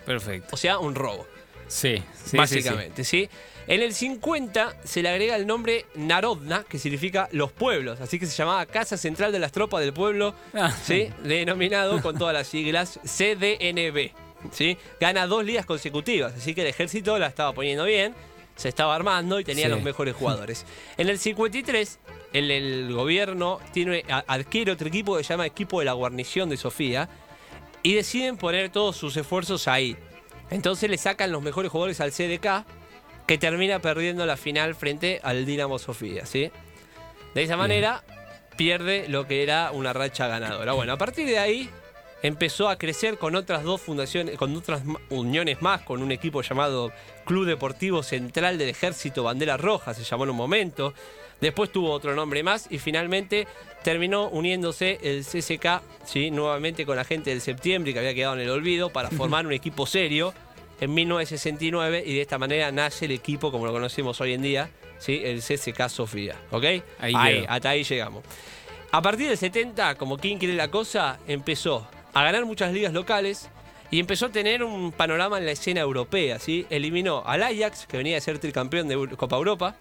Perfecto. 0.07 0.49
O 0.53 0.57
sea, 0.57 0.79
un 0.79 0.95
robo, 0.95 1.27
Sí. 1.69 1.97
sí, 2.15 2.31
sí, 2.31 2.37
básicamente, 2.37 3.05
¿sí? 3.05 3.29
En 3.67 3.83
el 3.83 3.93
50 3.93 4.77
se 4.85 5.03
le 5.03 5.09
agrega 5.09 5.35
el 5.35 5.45
nombre 5.47 5.87
Narodna, 5.97 6.65
que 6.69 6.79
significa 6.79 7.29
los 7.33 7.51
pueblos, 7.51 8.01
así 8.01 8.21
que 8.21 8.27
se 8.27 8.37
llamaba 8.37 8.65
Casa 8.67 8.97
Central 8.97 9.33
de 9.33 9.41
las 9.41 9.51
Tropas 9.51 9.81
del 9.81 9.93
Pueblo, 9.93 10.31
sí. 10.53 10.59
Ah, 10.61 10.71
¿sí? 10.71 11.09
denominado 11.25 12.01
con 12.01 12.17
todas 12.17 12.33
las 12.33 12.47
siglas 12.47 13.01
CDNB. 13.05 14.13
¿sí? 14.53 14.79
Gana 15.01 15.27
dos 15.27 15.45
ligas 15.45 15.67
consecutivas, 15.67 16.35
así 16.35 16.55
que 16.55 16.61
el 16.61 16.69
ejército 16.69 17.19
la 17.19 17.27
estaba 17.27 17.53
poniendo 17.53 17.85
bien, 17.85 18.15
se 18.55 18.69
estaba 18.69 18.95
armando 18.95 19.41
y 19.41 19.45
tenía 19.45 19.65
Sí. 19.65 19.71
los 19.73 19.83
mejores 19.83 20.15
jugadores. 20.15 20.65
En 20.97 21.09
el 21.09 21.19
53, 21.19 21.99
el, 22.33 22.51
el 22.53 22.93
gobierno 22.95 23.59
tiene, 23.73 24.05
adquiere 24.09 24.71
otro 24.71 24.87
equipo 24.87 25.17
que 25.17 25.25
se 25.25 25.31
llama 25.35 25.45
Equipo 25.47 25.81
de 25.81 25.87
la 25.87 25.93
Guarnición 25.95 26.49
de 26.49 26.57
Sofía 26.57 27.09
y 27.87 27.95
deciden 27.95 28.37
poner 28.37 28.71
todos 28.71 28.97
sus 28.97 29.17
esfuerzos 29.17 29.69
ahí. 29.69 29.97
Entonces 30.51 30.91
le 30.91 30.99
sacan 30.99 31.31
los 31.31 31.41
mejores 31.41 31.71
jugadores 31.71 32.01
al 32.01 32.11
CDK, 32.11 32.67
que 33.29 33.39
termina 33.39 33.79
perdiendo 33.79 34.27
la 34.27 34.37
final 34.37 34.75
frente 34.75 35.21
al 35.23 35.47
Dinamo 35.47 35.79
Sofía, 35.79 36.27
¿sí? 36.27 36.51
De 37.37 37.45
esa 37.45 37.57
manera 37.57 38.03
pierde 38.57 39.09
lo 39.09 39.29
que 39.29 39.45
era 39.45 39.71
una 39.71 39.93
racha 39.93 40.27
ganadora. 40.27 40.73
Bueno, 40.73 40.95
a 40.95 40.99
partir 40.99 41.29
de 41.29 41.39
ahí 41.39 41.71
empezó 42.25 42.69
a 42.69 42.77
crecer 42.77 43.19
con 43.19 43.37
otras 43.37 43.63
dos 43.63 43.81
fundaciones, 43.81 44.37
con 44.37 44.57
otras 44.57 44.83
uniones 45.11 45.63
más, 45.63 45.83
con 45.83 46.03
un 46.03 46.11
equipo 46.11 46.43
llamado 46.43 46.91
Club 47.25 47.47
Deportivo 47.47 48.03
Central 48.03 48.59
del 48.59 48.71
Ejército 48.71 49.23
Bandera 49.23 49.59
Roja, 49.59 49.95
se 49.95 50.03
llamó 50.03 50.25
en 50.25 50.31
un 50.31 50.37
momento. 50.37 50.93
Después 51.41 51.71
tuvo 51.71 51.91
otro 51.91 52.15
nombre 52.15 52.43
más 52.43 52.67
y 52.71 52.79
finalmente 52.79 53.47
terminó 53.83 54.29
uniéndose 54.29 54.99
el 55.03 55.25
CSK, 55.25 55.83
¿sí? 56.05 56.31
nuevamente 56.31 56.87
con 56.87 56.97
la 56.97 57.05
gente 57.05 57.31
del 57.31 57.41
septiembre 57.41 57.93
que 57.93 57.99
había 57.99 58.15
quedado 58.15 58.35
en 58.35 58.41
el 58.41 58.51
olvido 58.51 58.91
para 58.91 59.11
formar 59.11 59.47
un 59.47 59.53
equipo 59.53 59.87
serio 59.87 60.33
en 60.81 60.93
1969 60.93 62.03
y 62.05 62.15
de 62.15 62.21
esta 62.21 62.39
manera 62.39 62.73
nace 62.73 63.05
el 63.05 63.13
equipo 63.13 63.51
como 63.53 63.67
lo 63.67 63.73
conocemos 63.73 64.21
hoy 64.21 64.33
en 64.33 64.43
día, 64.43 64.71
¿sí? 64.99 65.21
el 65.25 65.41
CSK 65.41 65.89
Sofía. 65.89 66.37
¿Ok? 66.51 66.65
Ahí 66.99 67.45
hasta 67.49 67.71
ahí 67.71 67.85
llegamos. 67.85 68.25
A 68.93 69.03
partir 69.03 69.29
del 69.29 69.37
70, 69.37 69.97
como 69.97 70.17
quien 70.17 70.39
quiere 70.39 70.55
la 70.55 70.71
cosa, 70.71 71.19
empezó 71.27 71.87
a 72.15 72.23
ganar 72.23 72.45
muchas 72.47 72.73
ligas 72.73 72.93
locales 72.93 73.51
y 73.91 74.01
empezó 74.01 74.27
a 74.27 74.29
tener 74.31 74.65
un 74.65 74.93
panorama 74.93 75.39
en 75.39 75.47
la 75.47 75.53
escena 75.53 75.81
europea. 75.81 76.39
¿sí? 76.39 76.67
Eliminó 76.71 77.23
al 77.27 77.43
Ajax, 77.43 77.87
que 77.87 77.97
venía 77.97 78.17
a 78.17 78.21
ser 78.21 78.39
tricampeón 78.39 78.89
de 78.89 79.17
Copa 79.17 79.37
Europa, 79.37 79.77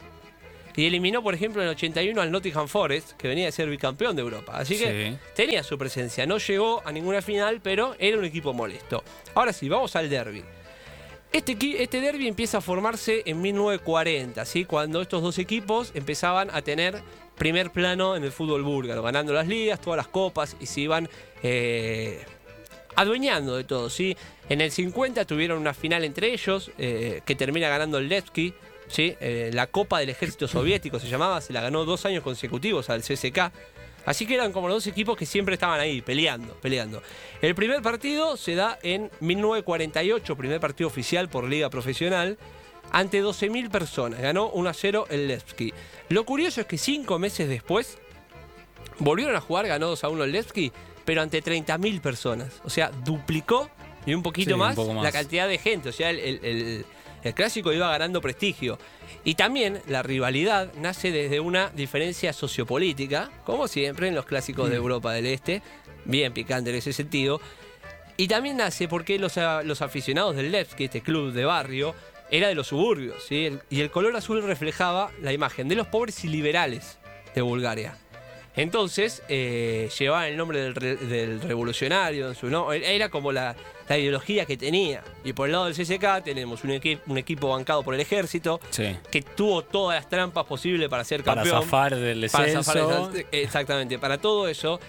y 0.76 0.86
eliminó, 0.86 1.24
por 1.24 1.34
ejemplo, 1.34 1.62
en 1.62 1.68
el 1.70 1.76
81 1.76 2.22
al 2.22 2.32
Nottingham 2.32 2.68
Forest, 2.68 3.12
que 3.14 3.28
venía 3.28 3.48
a 3.48 3.52
ser 3.52 3.70
bicampeón 3.70 4.16
de 4.16 4.22
Europa. 4.22 4.54
Así 4.58 4.78
que 4.78 5.12
Sí. 5.12 5.18
tenía 5.36 5.64
su 5.64 5.78
presencia. 5.78 6.26
No 6.26 6.38
llegó 6.38 6.82
a 6.86 6.92
ninguna 6.92 7.22
final, 7.22 7.62
pero 7.62 7.96
era 8.00 8.18
un 8.18 8.26
equipo 8.26 8.54
molesto. 8.54 9.04
Ahora 9.34 9.54
sí, 9.54 9.70
vamos 9.70 9.96
al 9.96 10.10
derby. 10.10 10.44
Este, 11.32 11.58
este 11.84 12.00
derby 12.02 12.28
empieza 12.28 12.60
a 12.60 12.62
formarse 12.62 13.24
en 13.26 13.42
1940, 13.42 14.46
¿sí? 14.46 14.64
cuando 14.66 15.02
estos 15.02 15.22
dos 15.22 15.38
equipos 15.38 15.92
empezaban 15.94 16.50
a 16.54 16.62
tener 16.62 17.02
primer 17.38 17.72
plano 17.72 18.16
en 18.16 18.24
el 18.24 18.32
fútbol 18.32 18.64
búlgaro, 18.64 19.02
ganando 19.04 19.34
las 19.34 19.46
ligas, 19.48 19.82
todas 19.82 19.98
las 19.98 20.08
copas 20.08 20.56
y 20.62 20.66
se 20.68 20.82
iban 20.82 21.10
eh, 21.44 22.24
adueñando 22.96 23.58
de 23.58 23.64
todo. 23.66 23.90
¿sí? 23.90 24.16
En 24.50 24.62
el 24.62 24.72
50 24.72 25.26
tuvieron 25.26 25.60
una 25.60 25.74
final 25.74 26.04
entre 26.06 26.32
ellos 26.32 26.72
eh, 26.78 27.22
que 27.26 27.36
termina 27.36 27.68
ganando 27.68 27.98
el 27.98 28.08
Levski, 28.08 28.54
¿sí? 28.88 29.16
Eh, 29.20 29.52
la 29.54 29.68
Copa 29.68 30.00
del 30.00 30.10
Ejército 30.10 30.48
Soviético 30.48 31.00
se 31.00 31.08
llamaba, 31.08 31.42
se 31.42 31.54
la 31.54 31.62
ganó 31.62 31.86
dos 31.86 32.06
años 32.06 32.24
consecutivos 32.24 32.90
al 32.90 33.02
CSK. 33.02 33.52
Así 34.06 34.28
que 34.28 34.36
eran 34.36 34.52
como 34.52 34.68
los 34.68 34.78
dos 34.78 34.88
equipos 34.88 35.18
que 35.18 35.26
siempre 35.26 35.56
estaban 35.56 35.80
ahí, 35.80 36.02
peleando, 36.02 36.54
peleando. 36.62 37.02
El 37.42 37.56
primer 37.56 37.82
partido 37.82 38.38
se 38.38 38.54
da 38.54 38.78
en 38.84 39.10
1948, 39.20 40.36
primer 40.36 40.60
partido 40.60 40.88
oficial 40.88 41.28
por 41.28 41.46
liga 41.50 41.70
profesional, 41.72 42.38
ante 42.92 43.24
12.000 43.24 43.72
personas. 43.72 44.22
Ganó 44.22 44.50
1 44.50 44.70
a 44.70 44.74
0 44.76 45.08
el 45.10 45.28
Levski. 45.28 45.74
Lo 46.10 46.24
curioso 46.24 46.62
es 46.62 46.68
que 46.68 46.78
cinco 46.78 47.18
meses 47.18 47.50
después 47.50 47.98
volvieron 49.00 49.36
a 49.36 49.42
jugar, 49.42 49.66
ganó 49.68 49.88
2 49.88 50.04
a 50.04 50.10
1 50.10 50.24
el 50.24 50.32
Levski, 50.32 50.72
pero 51.04 51.22
ante 51.24 51.44
30.000 51.44 52.00
personas. 52.00 52.62
O 52.64 52.70
sea, 52.70 52.92
duplicó 53.04 53.70
y 54.06 54.14
un 54.14 54.22
poquito 54.22 54.52
Sí, 54.52 54.56
más, 54.58 54.78
la 54.78 55.12
cantidad 55.12 55.48
de 55.48 55.58
gente. 55.58 55.90
O 55.90 55.94
sea, 55.94 56.12
el, 56.12 56.20
el- 56.20 56.40
el- 56.46 56.86
el 57.26 57.34
clásico 57.34 57.74
iba 57.74 57.90
ganando 57.90 58.22
prestigio. 58.22 58.78
Y 59.24 59.34
también 59.34 59.82
la 59.88 60.04
rivalidad 60.04 60.72
nace 60.76 61.12
desde 61.12 61.40
una 61.40 61.72
diferencia 61.72 62.32
sociopolítica, 62.34 63.32
como 63.44 63.68
siempre 63.68 64.08
en 64.08 64.16
los 64.16 64.26
clásicos 64.26 64.68
Mm. 64.68 64.70
de 64.70 64.76
Europa 64.76 65.14
del 65.14 65.26
Este, 65.26 65.62
bien 66.06 66.34
picante 66.34 66.70
en 66.70 66.76
ese 66.76 66.94
sentido. 66.94 67.42
Y 68.18 68.28
también 68.28 68.58
nace 68.58 68.88
porque 68.88 69.18
los, 69.18 69.38
aficionados 69.82 70.36
del 70.36 70.52
Levski, 70.52 70.86
este 70.86 71.02
club 71.02 71.34
de 71.34 71.46
barrio, 71.46 71.96
era 72.32 72.48
de 72.48 72.56
los 72.56 72.68
suburbios, 72.68 73.30
y 73.32 73.82
el 73.82 73.92
color 73.92 74.16
azul 74.16 74.42
reflejaba 74.42 75.12
la 75.22 75.34
imagen 75.34 75.68
de 75.68 75.76
los 75.76 75.88
pobres 75.88 76.24
y 76.24 76.28
liberales 76.28 76.98
de 77.34 77.42
Bulgaria. 77.42 77.98
Entonces, 78.56 79.22
eh, 79.28 79.90
llevaban 80.00 80.28
el 80.28 80.38
nombre 80.38 80.60
del, 80.62 80.76
re- 80.76 80.96
del 80.96 81.42
revolucionario 81.42 82.30
en 82.30 82.36
su 82.36 82.48
no 82.48 82.72
Era 82.72 83.10
como 83.10 83.32
la, 83.32 83.56
la 83.90 83.98
ideología 83.98 84.46
que 84.46 84.56
tenía. 84.58 85.04
Y 85.24 85.34
por 85.34 85.48
el 85.48 85.52
lado 85.54 85.66
del 85.66 85.74
CSK 85.76 86.24
tenemos 86.24 86.64
un, 86.64 86.70
equi- 86.72 87.00
un 87.08 87.18
equipo 87.18 87.50
bancado 87.50 87.84
por 87.84 87.94
el 87.96 88.00
ejército 88.02 88.60
Sí. 88.70 88.96
que 89.12 89.22
tuvo 89.22 89.62
todas 89.64 89.98
las 90.00 90.10
trampas 90.10 90.46
posibles 90.46 90.88
para 90.90 91.04
ser 91.04 91.24
Para 91.24 91.42
campeón. 91.42 91.64
zafar 91.64 91.96
del 91.96 92.30
Para 92.30 92.46
descenso. 92.46 92.72
zafar 92.74 93.12
de- 93.12 93.28
exactamente, 93.32 94.00
para 94.00 94.18
todo 94.20 94.48
eso. 94.48 94.80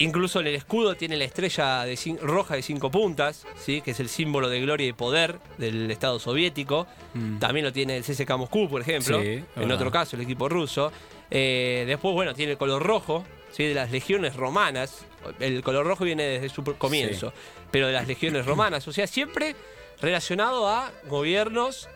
Incluso 0.00 0.40
en 0.40 0.48
el 0.48 0.56
escudo 0.56 0.96
tiene 0.96 1.16
la 1.16 1.22
estrella 1.22 1.84
de 1.84 1.96
roja 2.20 2.56
de 2.56 2.62
cinco 2.62 2.90
puntas, 2.90 3.46
¿sí? 3.64 3.80
que 3.80 3.92
es 3.92 4.00
el 4.00 4.08
símbolo 4.08 4.48
de 4.48 4.60
gloria 4.60 4.88
y 4.88 4.92
poder 4.92 5.38
del 5.56 5.88
Estado 5.88 6.18
soviético. 6.18 6.88
Mm. 7.14 7.38
También 7.38 7.64
lo 7.64 7.72
tiene 7.72 7.96
el 7.98 8.02
CSKA 8.02 8.36
Moscú, 8.36 8.68
por 8.68 8.80
ejemplo. 8.80 9.22
Sí, 9.22 9.44
en 9.54 9.70
otro 9.70 9.92
caso, 9.92 10.16
el 10.16 10.22
equipo 10.22 10.48
ruso. 10.48 10.90
Eh, 11.34 11.84
después, 11.86 12.14
bueno, 12.14 12.32
tiene 12.32 12.52
el 12.52 12.58
color 12.58 12.82
rojo, 12.82 13.24
¿sí? 13.50 13.64
de 13.64 13.74
las 13.74 13.90
legiones 13.90 14.36
romanas. 14.36 15.04
El 15.40 15.62
color 15.62 15.84
rojo 15.86 16.04
viene 16.04 16.22
desde 16.24 16.48
su 16.48 16.62
comienzo, 16.78 17.32
pero 17.70 17.88
de 17.88 17.92
las 17.92 18.06
legiones 18.08 18.46
romanas. 18.46 18.86
O 18.88 18.92
sea, 18.92 19.06
siempre 19.06 19.54
relacionado 20.00 20.68
a 20.68 20.90
gobiernos, 21.08 21.88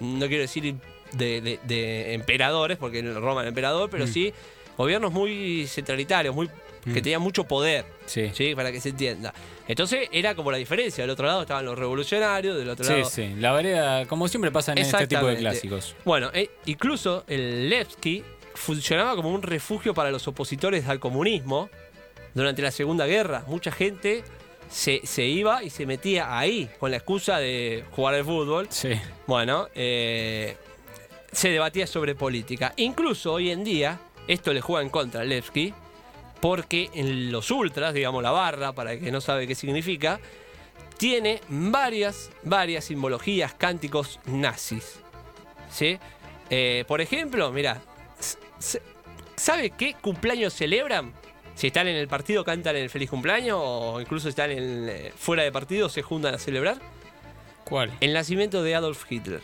no 0.00 0.26
quiero 0.26 0.42
decir 0.42 0.74
de, 1.12 1.40
de- 1.40 1.60
de 1.62 2.14
emperadores, 2.14 2.76
porque 2.78 2.98
en 2.98 3.14
Roma 3.14 3.40
era 3.42 3.48
emperador, 3.48 3.88
pero 3.90 4.04
Mm. 4.04 4.08
sí 4.08 4.32
gobiernos 4.76 5.12
muy 5.12 5.66
centralitarios, 5.68 6.34
muy 6.34 6.48
que 6.82 6.90
Mm. 7.00 7.02
tenían 7.02 7.22
mucho 7.22 7.44
poder. 7.44 7.86
Sí. 8.04 8.30
¿sí? 8.34 8.54
Para 8.54 8.70
que 8.72 8.78
se 8.80 8.90
entienda. 8.90 9.32
Entonces 9.66 10.08
era 10.12 10.34
como 10.34 10.50
la 10.50 10.58
diferencia. 10.58 11.02
Del 11.04 11.10
otro 11.10 11.26
lado 11.26 11.40
estaban 11.42 11.64
los 11.64 11.78
revolucionarios, 11.78 12.58
del 12.58 12.68
otro 12.68 12.84
Sí, 12.84 12.92
lado. 12.92 13.04
sí. 13.08 13.34
La 13.38 13.52
vereda, 13.52 14.04
como 14.06 14.28
siempre 14.28 14.50
pasa 14.50 14.72
en 14.72 14.78
este 14.78 15.06
tipo 15.06 15.26
de 15.26 15.36
clásicos. 15.36 15.96
Bueno, 16.04 16.30
eh, 16.34 16.50
incluso 16.66 17.24
el 17.28 17.70
Levski 17.70 18.22
funcionaba 18.54 19.16
como 19.16 19.30
un 19.30 19.42
refugio 19.42 19.94
para 19.94 20.10
los 20.10 20.26
opositores 20.28 20.88
al 20.88 21.00
comunismo 21.00 21.70
durante 22.34 22.62
la 22.62 22.70
Segunda 22.70 23.06
Guerra. 23.06 23.44
Mucha 23.46 23.70
gente 23.70 24.24
se, 24.68 25.00
se 25.04 25.24
iba 25.24 25.62
y 25.62 25.70
se 25.70 25.86
metía 25.86 26.38
ahí 26.38 26.70
con 26.78 26.90
la 26.90 26.96
excusa 26.96 27.38
de 27.38 27.84
jugar 27.92 28.14
al 28.14 28.24
fútbol. 28.24 28.66
Sí. 28.70 28.92
Bueno, 29.26 29.68
eh, 29.74 30.56
se 31.32 31.50
debatía 31.50 31.86
sobre 31.86 32.14
política. 32.14 32.72
Incluso 32.76 33.32
hoy 33.32 33.50
en 33.50 33.64
día, 33.64 34.00
esto 34.28 34.52
le 34.52 34.60
juega 34.60 34.82
en 34.82 34.90
contra 34.90 35.22
al 35.22 35.28
Levski, 35.28 35.74
porque 36.40 36.90
en 36.94 37.32
los 37.32 37.50
ultras, 37.50 37.94
digamos 37.94 38.22
la 38.22 38.30
barra, 38.30 38.72
para 38.72 38.92
el 38.92 39.00
que 39.00 39.10
no 39.10 39.20
sabe 39.20 39.46
qué 39.46 39.54
significa, 39.54 40.20
tiene 40.96 41.40
varias, 41.48 42.30
varias 42.42 42.84
simbologías, 42.84 43.54
cánticos 43.54 44.20
nazis. 44.26 45.00
¿Sí? 45.70 45.98
Eh, 46.50 46.84
por 46.86 47.00
ejemplo, 47.00 47.50
mira, 47.50 47.80
¿sabe 49.36 49.70
qué 49.70 49.94
cumpleaños 50.00 50.52
celebran? 50.54 51.12
Si 51.54 51.68
están 51.68 51.86
en 51.86 51.96
el 51.96 52.08
partido, 52.08 52.44
cantan 52.44 52.76
el 52.76 52.90
feliz 52.90 53.10
cumpleaños, 53.10 53.58
o 53.60 54.00
incluso 54.00 54.28
están 54.28 54.50
en, 54.50 54.88
eh, 54.88 55.12
fuera 55.16 55.44
de 55.44 55.52
partido, 55.52 55.88
se 55.88 56.02
juntan 56.02 56.34
a 56.34 56.38
celebrar. 56.38 56.78
¿Cuál? 57.64 57.92
El 58.00 58.12
nacimiento 58.12 58.62
de 58.62 58.74
Adolf 58.74 59.10
Hitler. 59.10 59.40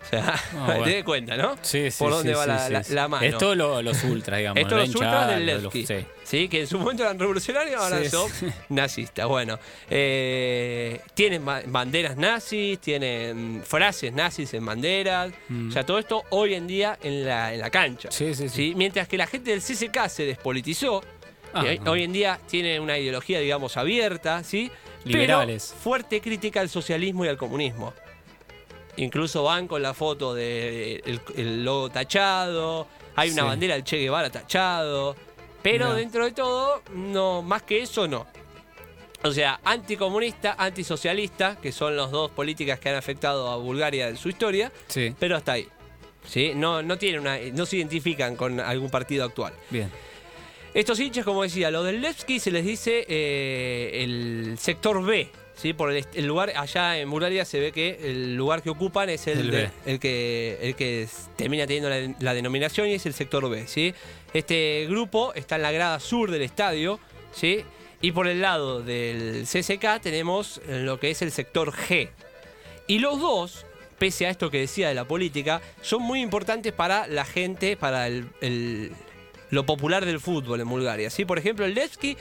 O 0.00 0.10
sea, 0.10 0.34
Ah, 0.54 0.78
te 0.84 0.94
das 0.94 1.04
cuenta, 1.04 1.36
¿no? 1.36 1.56
Sí, 1.60 1.90
sí, 1.90 1.98
Por 1.98 2.10
dónde 2.12 2.30
sí, 2.32 2.36
va 2.36 2.42
sí, 2.66 2.72
la, 2.72 2.82
sí, 2.84 2.94
la- 2.94 3.08
mano. 3.08 3.26
Esto 3.26 3.54
lo- 3.54 3.82
los 3.82 4.02
ultras, 4.04 4.38
digamos. 4.38 4.60
Esto 4.62 4.76
los 4.76 4.88
ultras 4.94 5.28
del 5.28 5.46
Levski. 5.46 5.80
los- 5.80 5.88
sí. 5.88 6.06
Sí, 6.24 6.48
que 6.48 6.60
en 6.60 6.66
su 6.66 6.78
momento 6.78 7.02
eran 7.04 7.18
revolucionarios, 7.18 7.80
ahora 7.80 8.08
son 8.08 8.30
nazistas. 8.68 9.26
Bueno, 9.26 9.58
eh, 9.88 11.00
tienen 11.14 11.44
ba- 11.44 11.62
banderas 11.66 12.16
nazis, 12.16 12.78
tienen 12.78 13.62
frases 13.66 14.12
nazis 14.12 14.52
en 14.54 14.64
banderas. 14.64 15.32
Mm. 15.48 15.68
O 15.68 15.72
sea, 15.72 15.84
todo 15.84 15.98
esto 15.98 16.24
hoy 16.30 16.54
en 16.54 16.66
día 16.66 16.98
en 17.02 17.26
la, 17.26 17.52
en 17.54 17.60
la 17.60 17.70
cancha. 17.70 18.10
Sí, 18.10 18.34
sí, 18.34 18.48
sí. 18.48 18.72
Mientras 18.76 19.08
que 19.08 19.16
la 19.18 19.26
gente 19.26 19.50
del 19.50 19.60
CCK 19.60 20.08
se 20.08 20.24
despolitizó. 20.24 21.02
Ah, 21.54 21.62
y 21.64 21.68
hoy, 21.68 21.80
ah. 21.84 21.90
hoy 21.90 22.02
en 22.04 22.12
día 22.12 22.38
tiene 22.46 22.78
una 22.78 22.98
ideología, 22.98 23.40
digamos, 23.40 23.76
abierta, 23.78 24.44
¿sí? 24.44 24.70
Liberales. 25.04 25.68
Pero 25.70 25.80
fuerte 25.82 26.20
crítica 26.20 26.60
al 26.60 26.68
socialismo 26.68 27.24
y 27.24 27.28
al 27.28 27.38
comunismo. 27.38 27.94
Incluso 28.98 29.42
van 29.44 29.66
con 29.68 29.80
la 29.82 29.94
foto 29.94 30.34
del 30.34 31.20
el 31.36 31.64
logo 31.64 31.88
tachado, 31.90 32.86
hay 33.16 33.30
una 33.30 33.42
Sí. 33.42 33.48
bandera 33.48 33.74
del 33.74 33.84
Che 33.84 33.96
Guevara 33.98 34.30
tachado, 34.30 35.16
pero 35.62 35.94
dentro 35.94 36.24
de 36.24 36.32
todo, 36.32 36.82
no, 36.94 37.42
más 37.42 37.62
que 37.62 37.82
eso 37.82 38.06
no. 38.06 38.26
O 39.24 39.32
sea, 39.32 39.60
anticomunista, 39.64 40.54
antisocialista, 40.58 41.56
que 41.60 41.72
son 41.72 41.96
las 41.96 42.10
dos 42.12 42.30
políticas 42.30 42.78
que 42.78 42.88
han 42.88 42.94
afectado 42.96 43.48
a 43.50 43.56
Bulgaria 43.56 44.08
en 44.08 44.16
su 44.16 44.28
historia, 44.28 44.70
Sí, 44.86 45.14
pero 45.18 45.36
hasta 45.36 45.52
ahí. 45.52 45.66
¿Sí? 46.26 46.52
No, 46.54 46.82
no, 46.82 46.98
tienen 46.98 47.20
una, 47.22 47.38
no 47.52 47.66
se 47.66 47.76
identifican 47.78 48.36
con 48.36 48.60
algún 48.60 48.90
partido 48.90 49.24
actual. 49.24 49.52
bien. 49.70 49.90
Estos 50.74 51.00
hinchas, 51.00 51.24
como 51.24 51.42
decía, 51.42 51.70
los 51.70 51.84
del 51.84 52.00
Levski 52.00 52.38
se 52.38 52.50
les 52.50 52.64
dice 52.64 53.06
eh, 53.08 54.04
el 54.04 54.56
sector 54.58 55.02
B. 55.04 55.30
¿sí? 55.58 55.72
Por 55.74 55.92
el, 55.92 56.26
lugar, 56.26 56.52
allá 56.56 56.98
en 56.98 57.10
Bulgaria 57.10 57.44
se 57.44 57.60
ve 57.60 57.72
que 57.72 57.98
el 58.02 58.34
lugar 58.36 58.62
que 58.62 58.70
ocupan 58.70 59.10
es 59.10 59.26
el, 59.26 59.40
El 59.40 59.50
de- 59.50 59.56
B. 59.64 59.70
el 59.86 60.00
que, 60.00 60.58
el 60.62 60.74
que 60.74 61.06
termina 61.36 61.66
teniendo 61.66 61.90
la, 61.90 62.14
la 62.20 62.32
denominación 62.34 62.88
y 62.88 62.94
es 62.94 63.04
el 63.04 63.12
sector 63.12 63.48
B. 63.50 63.66
¿sí? 63.66 63.94
Este 64.32 64.86
grupo 64.88 65.32
está 65.34 65.56
en 65.56 65.62
la 65.62 65.72
grada 65.72 66.00
sur 66.00 66.30
del 66.30 66.42
estadio. 66.42 66.98
¿sí? 67.32 67.64
Y 68.00 68.12
por 68.12 68.28
el 68.28 68.40
lado 68.40 68.82
del 68.82 69.42
CSK 69.44 70.00
tenemos 70.00 70.60
lo 70.68 70.98
que 71.00 71.10
es 71.10 71.20
el 71.22 71.32
sector 71.32 71.72
G. 71.72 72.08
Y 72.86 73.00
los 73.00 73.20
dos, 73.20 73.66
pese 73.98 74.26
a 74.26 74.30
esto 74.30 74.50
que 74.50 74.60
decía 74.60 74.88
de 74.88 74.94
la 74.94 75.04
política, 75.04 75.60
son 75.82 76.02
muy 76.02 76.20
importantes 76.22 76.72
para 76.72 77.06
la 77.08 77.24
gente, 77.24 77.76
para 77.76 78.06
el, 78.06 78.28
el- 78.40 78.92
lo 79.50 79.64
popular 79.66 80.04
del 80.04 80.20
fútbol 80.20 80.60
en 80.60 80.68
Bulgaria. 80.68 81.10
¿sí? 81.10 81.24
Por 81.24 81.38
ejemplo, 81.38 81.64
el 81.64 81.74
Levski, 81.74 82.16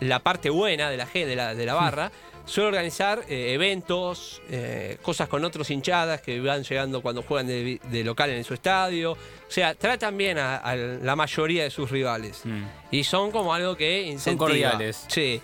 la 0.00 0.18
parte 0.18 0.50
buena 0.50 0.90
de 0.90 0.96
la, 0.96 1.06
G, 1.06 1.24
de 1.24 1.36
la, 1.36 1.54
de 1.54 1.64
la 1.66 1.74
barra, 1.74 2.12
suele 2.44 2.68
organizar 2.68 3.24
eh, 3.28 3.52
eventos, 3.54 4.42
eh, 4.50 4.98
cosas 5.02 5.28
con 5.28 5.44
otros 5.44 5.70
hinchadas 5.70 6.20
que 6.20 6.40
van 6.40 6.62
llegando 6.62 7.00
cuando 7.00 7.22
juegan 7.22 7.46
de, 7.46 8.02
local 8.04 8.30
en 8.30 8.44
su 8.44 8.54
estadio. 8.54 9.12
O 9.12 9.50
sea, 9.50 9.74
tratan 9.74 10.16
bien 10.16 10.38
a, 10.38 10.56
a 10.56 10.76
la 10.76 11.16
mayoría 11.16 11.64
de 11.64 11.70
sus 11.70 11.90
rivales. 11.90 12.42
Mm. 12.44 12.62
Y 12.90 13.04
son 13.04 13.30
como 13.30 13.54
algo 13.54 13.76
que 13.76 14.02
incentiva. 14.02 14.48
cordiales. 14.48 15.04
Sí. 15.08 15.40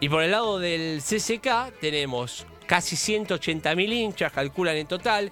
Y 0.00 0.08
por 0.08 0.22
el 0.22 0.30
lado 0.30 0.58
del 0.58 1.00
CCK 1.00 1.78
tenemos 1.80 2.46
casi 2.66 2.96
180.000 2.96 3.92
hinchas, 3.92 4.32
calculan 4.32 4.76
en 4.76 4.86
total, 4.86 5.30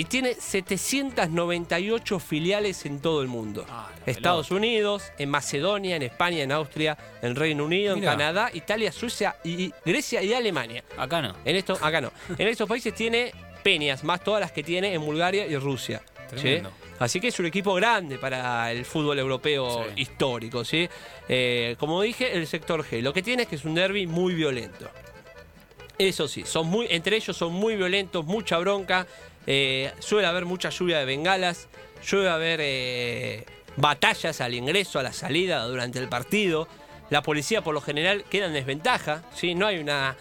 y 0.00 0.04
tiene 0.04 0.32
798 0.34 2.18
filiales 2.20 2.86
en 2.86 3.00
todo 3.00 3.20
el 3.20 3.28
mundo. 3.28 3.66
Ah, 3.68 3.90
Estados 4.06 4.50
Unidos, 4.50 5.12
en 5.18 5.28
Macedonia, 5.28 5.96
en 5.96 6.02
España, 6.02 6.42
en 6.42 6.52
Austria, 6.52 6.96
en 7.20 7.36
Reino 7.36 7.66
Unido, 7.66 7.96
Mirá. 7.96 8.12
en 8.12 8.18
Canadá, 8.18 8.50
Italia, 8.54 8.92
Suecia, 8.92 9.36
y 9.44 9.70
Grecia 9.84 10.22
y 10.22 10.32
Alemania. 10.32 10.84
Acá 10.96 11.20
no. 11.20 11.34
En 11.44 11.54
esto, 11.54 11.76
acá 11.82 12.00
no. 12.00 12.10
En 12.38 12.48
estos 12.48 12.66
países 12.66 12.94
tiene 12.94 13.30
peñas, 13.62 14.02
más 14.02 14.24
todas 14.24 14.40
las 14.40 14.52
que 14.52 14.62
tiene 14.62 14.94
en 14.94 15.04
Bulgaria 15.04 15.46
y 15.46 15.54
Rusia. 15.58 16.00
¿sí? 16.34 16.62
Así 16.98 17.20
que 17.20 17.28
es 17.28 17.38
un 17.38 17.44
equipo 17.44 17.74
grande 17.74 18.16
para 18.16 18.72
el 18.72 18.86
fútbol 18.86 19.18
europeo 19.18 19.84
Sí. 19.84 19.90
histórico. 20.00 20.64
¿sí? 20.64 20.88
Eh, 21.28 21.76
como 21.78 22.00
dije, 22.00 22.32
el 22.38 22.46
sector 22.46 22.82
G. 22.86 23.02
Lo 23.02 23.12
que 23.12 23.20
tiene 23.22 23.42
es 23.42 23.48
que 23.50 23.56
es 23.56 23.66
un 23.66 23.74
derby 23.74 24.06
muy 24.06 24.32
violento. 24.32 24.88
Eso 25.98 26.26
sí, 26.26 26.44
son 26.46 26.66
muy, 26.68 26.86
entre 26.88 27.16
ellos 27.16 27.36
son 27.36 27.52
muy 27.52 27.76
violentos, 27.76 28.24
mucha 28.24 28.56
bronca. 28.56 29.06
Eh, 29.46 29.92
suele 29.98 30.26
haber 30.26 30.44
mucha 30.44 30.70
lluvia 30.70 30.98
de 30.98 31.04
bengalas. 31.04 31.68
Suele 32.02 32.30
haber 32.30 32.60
eh, 32.62 33.44
batallas 33.76 34.40
al 34.40 34.54
ingreso, 34.54 34.98
a 34.98 35.02
la 35.02 35.12
salida 35.12 35.64
durante 35.64 35.98
el 35.98 36.08
partido. 36.08 36.68
La 37.10 37.22
policía 37.22 37.62
por 37.62 37.74
lo 37.74 37.80
general 37.80 38.24
queda 38.30 38.46
en 38.46 38.52
desventaja. 38.52 39.22
¿sí? 39.34 39.54
No 39.54 39.66
hay 39.66 39.78
una, 39.78 40.16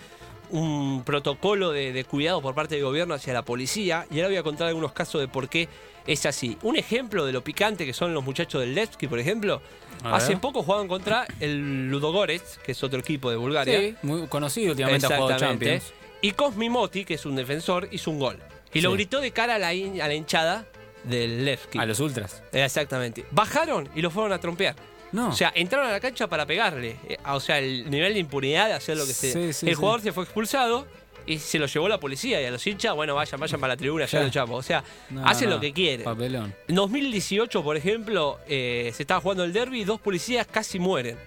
un 0.50 1.04
protocolo 1.06 1.72
de, 1.72 1.94
de 1.94 2.04
cuidado 2.04 2.42
por 2.42 2.56
parte 2.56 2.76
del 2.76 2.84
gobierno 2.84 3.14
hacia 3.14 3.34
la 3.34 3.44
policía. 3.44 4.06
Y 4.12 4.18
ahora 4.18 4.30
voy 4.30 4.38
a 4.38 4.44
contar 4.44 4.68
algunos 4.68 4.92
casos 4.92 5.22
de 5.22 5.28
por 5.28 5.50
qué 5.50 5.70
es 6.08 6.26
así. 6.26 6.58
Un 6.64 6.76
ejemplo 6.76 7.26
de 7.26 7.32
lo 7.32 7.44
picante 7.44 7.86
que 7.86 7.94
son 7.94 8.14
los 8.14 8.24
muchachos 8.24 8.62
del 8.62 8.74
Levski, 8.74 9.08
por 9.08 9.20
ejemplo. 9.20 9.62
Hace 10.04 10.38
poco 10.38 10.64
jugaban 10.64 10.88
contra 10.88 11.28
el 11.40 11.90
Ludogorets, 11.90 12.58
que 12.60 12.72
es 12.72 12.84
otro 12.84 13.00
equipo 13.00 13.30
de 13.30 13.36
Bulgaria. 13.36 13.80
Sí, 13.80 13.96
muy 14.02 14.28
conocido 14.28 14.72
últimamente 14.72 15.06
ha 15.06 15.18
jugado. 15.18 15.40
Champions. 15.40 15.94
Y 16.22 16.32
Cosmi 16.32 16.70
Moti, 16.70 17.06
que 17.06 17.16
es 17.16 17.26
un 17.26 17.36
defensor, 17.36 17.88
hizo 17.92 18.10
un 18.10 18.20
gol. 18.20 18.40
Y 18.74 18.82
lo 18.82 18.92
Sí. 18.92 18.96
gritó 18.98 19.20
de 19.22 19.32
cara 19.32 19.56
a 19.56 19.60
la, 19.60 19.74
hin- 19.74 20.02
a 20.02 20.08
la 20.08 20.14
hinchada 20.14 20.66
del 21.04 21.46
Levski. 21.46 21.78
A 21.80 21.86
los 21.86 22.00
ultras. 22.00 22.44
Exactamente. 22.52 23.26
Bajaron 23.32 23.90
y 23.96 24.02
lo 24.02 24.10
fueron 24.12 24.32
a 24.34 24.40
trompear. 24.40 24.76
No. 25.12 25.30
O 25.30 25.34
sea, 25.34 25.52
entraron 25.56 25.88
a 25.88 25.92
la 25.92 26.00
cancha 26.00 26.28
para 26.28 26.46
pegarle. 26.46 26.98
Eh, 27.08 27.18
O 27.32 27.40
sea, 27.40 27.58
el 27.60 27.90
nivel 27.90 28.14
de 28.14 28.20
impunidad 28.20 28.68
de 28.68 28.74
hacer 28.74 28.96
lo 28.98 29.06
que 29.08 29.14
se. 29.14 29.32
Sí, 29.34 29.54
sí, 29.54 29.66
el 29.68 29.72
sí. 29.72 29.80
jugador 29.80 30.02
se 30.02 30.12
fue 30.12 30.24
expulsado 30.24 30.86
y 31.26 31.40
se 31.40 31.58
lo 31.58 31.66
llevó 31.66 31.90
la 31.90 32.00
policía. 32.00 32.40
Y 32.42 32.46
a 32.46 32.52
los 32.52 32.66
hinchas, 32.68 32.94
bueno, 32.96 33.16
vayan, 33.16 33.40
vayan 33.40 33.60
para 33.60 33.74
la 33.74 33.78
tribuna, 33.78 34.06
ya 34.06 34.20
Ya. 34.20 34.22
lo 34.22 34.28
echamos. 34.28 34.60
O 34.60 34.62
sea, 34.62 34.84
No, 35.10 35.26
hacen 35.26 35.50
no, 35.50 35.56
lo 35.56 35.62
que 35.62 35.74
quieren. 35.74 36.04
Papelón. 36.04 36.54
En 36.68 36.76
2018, 36.76 37.64
por 37.64 37.76
ejemplo, 37.76 38.40
eh, 38.48 38.92
se 38.94 39.02
estaba 39.02 39.20
jugando 39.20 39.44
el 39.46 39.52
derby 39.54 39.82
y 39.82 39.84
dos 39.84 40.00
policías 40.00 40.46
casi 40.46 40.78
mueren. 40.78 41.18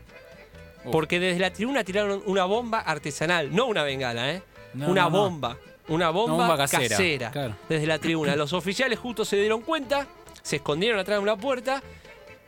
Uf. 0.84 0.92
Porque 0.92 1.18
desde 1.18 1.40
la 1.40 1.52
tribuna 1.52 1.82
tiraron 1.82 2.22
una 2.26 2.44
bomba 2.44 2.78
artesanal, 2.80 3.52
no 3.54 3.66
una 3.66 3.82
bengala, 3.82 4.32
¿eh? 4.32 4.42
No, 4.74 4.88
una 4.90 5.02
no, 5.04 5.10
no. 5.10 5.18
bomba. 5.18 5.56
Una 5.92 6.10
bomba, 6.10 6.36
bomba 6.36 6.56
casera. 6.56 6.88
casera, 6.88 7.30
claro. 7.30 7.54
Desde 7.68 7.86
la 7.86 7.98
tribuna. 7.98 8.34
Los 8.36 8.52
oficiales 8.52 8.98
justo 8.98 9.24
se 9.24 9.36
dieron 9.36 9.60
cuenta, 9.60 10.06
se 10.42 10.56
escondieron 10.56 10.98
atrás 10.98 11.18
de 11.18 11.22
una 11.22 11.36
puerta. 11.36 11.82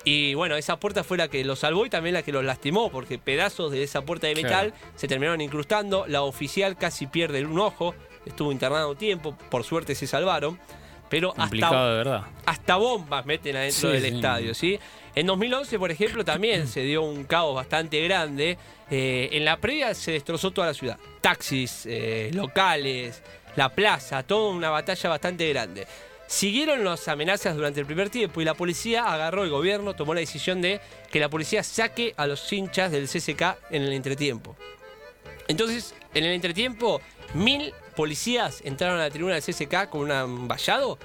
Y 0.06 0.34
bueno, 0.34 0.56
esa 0.56 0.78
puerta 0.78 1.02
fue 1.02 1.16
la 1.16 1.28
que 1.28 1.44
los 1.44 1.60
salvó 1.60 1.86
y 1.86 1.90
también 1.90 2.14
la 2.14 2.22
que 2.22 2.32
los 2.32 2.44
lastimó, 2.44 2.90
porque 2.90 3.18
pedazos 3.18 3.72
de 3.72 3.82
esa 3.82 4.02
puerta 4.02 4.26
de 4.26 4.34
metal 4.34 4.74
se 4.96 5.08
terminaron 5.08 5.40
incrustando. 5.40 6.04
La 6.06 6.22
oficial 6.22 6.76
casi 6.76 7.06
pierde 7.06 7.44
un 7.44 7.58
ojo, 7.58 7.94
estuvo 8.26 8.52
internado 8.52 8.90
un 8.90 8.96
tiempo, 8.96 9.36
por 9.50 9.64
suerte 9.64 9.94
se 9.94 10.06
salvaron. 10.06 10.58
Pero 11.08 11.30
hasta 11.30 11.42
Complicado 11.42 11.90
de 11.90 11.96
verdad. 11.99 12.23
hasta 12.46 12.76
bombas 12.76 13.25
meten 13.26 13.56
adentro 13.56 13.88
Sí, 13.90 13.94
del 14.00 14.11
sí. 14.11 14.16
estadio, 14.16 14.54
¿sí? 14.54 14.78
En 15.14 15.26
2011, 15.26 15.78
por 15.78 15.90
ejemplo, 15.90 16.25
también 16.25 16.66
se 16.68 16.80
dio 16.82 17.02
un 17.02 17.25
caos 17.25 17.54
bastante 17.54 18.02
grande. 18.04 18.58
Eh, 18.90 19.28
en 19.32 19.44
la 19.44 19.56
previa 19.58 19.94
se 19.94 20.12
destrozó 20.12 20.50
toda 20.50 20.66
la 20.68 20.75
ciudad. 20.75 20.99
Taxis, 21.20 21.84
eh, 21.87 22.30
locales, 22.34 23.23
la 23.56 23.68
plaza, 23.68 24.23
toda 24.23 24.50
una 24.50 24.70
batalla 24.70 25.08
bastante 25.11 25.49
grande. 25.50 25.87
Siguieron 26.26 26.82
las 26.84 27.06
amenazas 27.08 27.54
durante 27.54 27.80
el 27.80 27.87
primer 27.87 28.08
tiempo 28.11 28.40
y 28.40 28.44
la 28.44 28.54
policía 28.54 29.04
agarró 29.04 29.44
el 29.44 29.50
gobierno, 29.50 29.94
tomó 29.94 30.14
la 30.14 30.20
decisión 30.20 30.61
de 30.62 30.80
que 31.12 31.20
la 31.20 31.28
policía 31.28 31.62
saque 31.62 32.14
a 32.16 32.26
los 32.26 32.50
hinchas 32.52 32.90
del 32.90 33.06
CSK 33.08 33.42
en 33.70 33.82
el 33.82 33.92
entretiempo. 33.92 34.56
Entonces, 35.48 35.94
en 36.14 36.24
el 36.24 36.32
entretiempo, 36.32 37.00
mil 37.34 37.72
policías 37.96 38.60
entraron 38.64 38.98
a 38.98 39.02
la 39.04 39.10
tribuna 39.10 39.34
del 39.34 39.42
CSK 39.42 39.88
con 39.88 40.10
un 40.10 40.48
vallado 40.48 40.98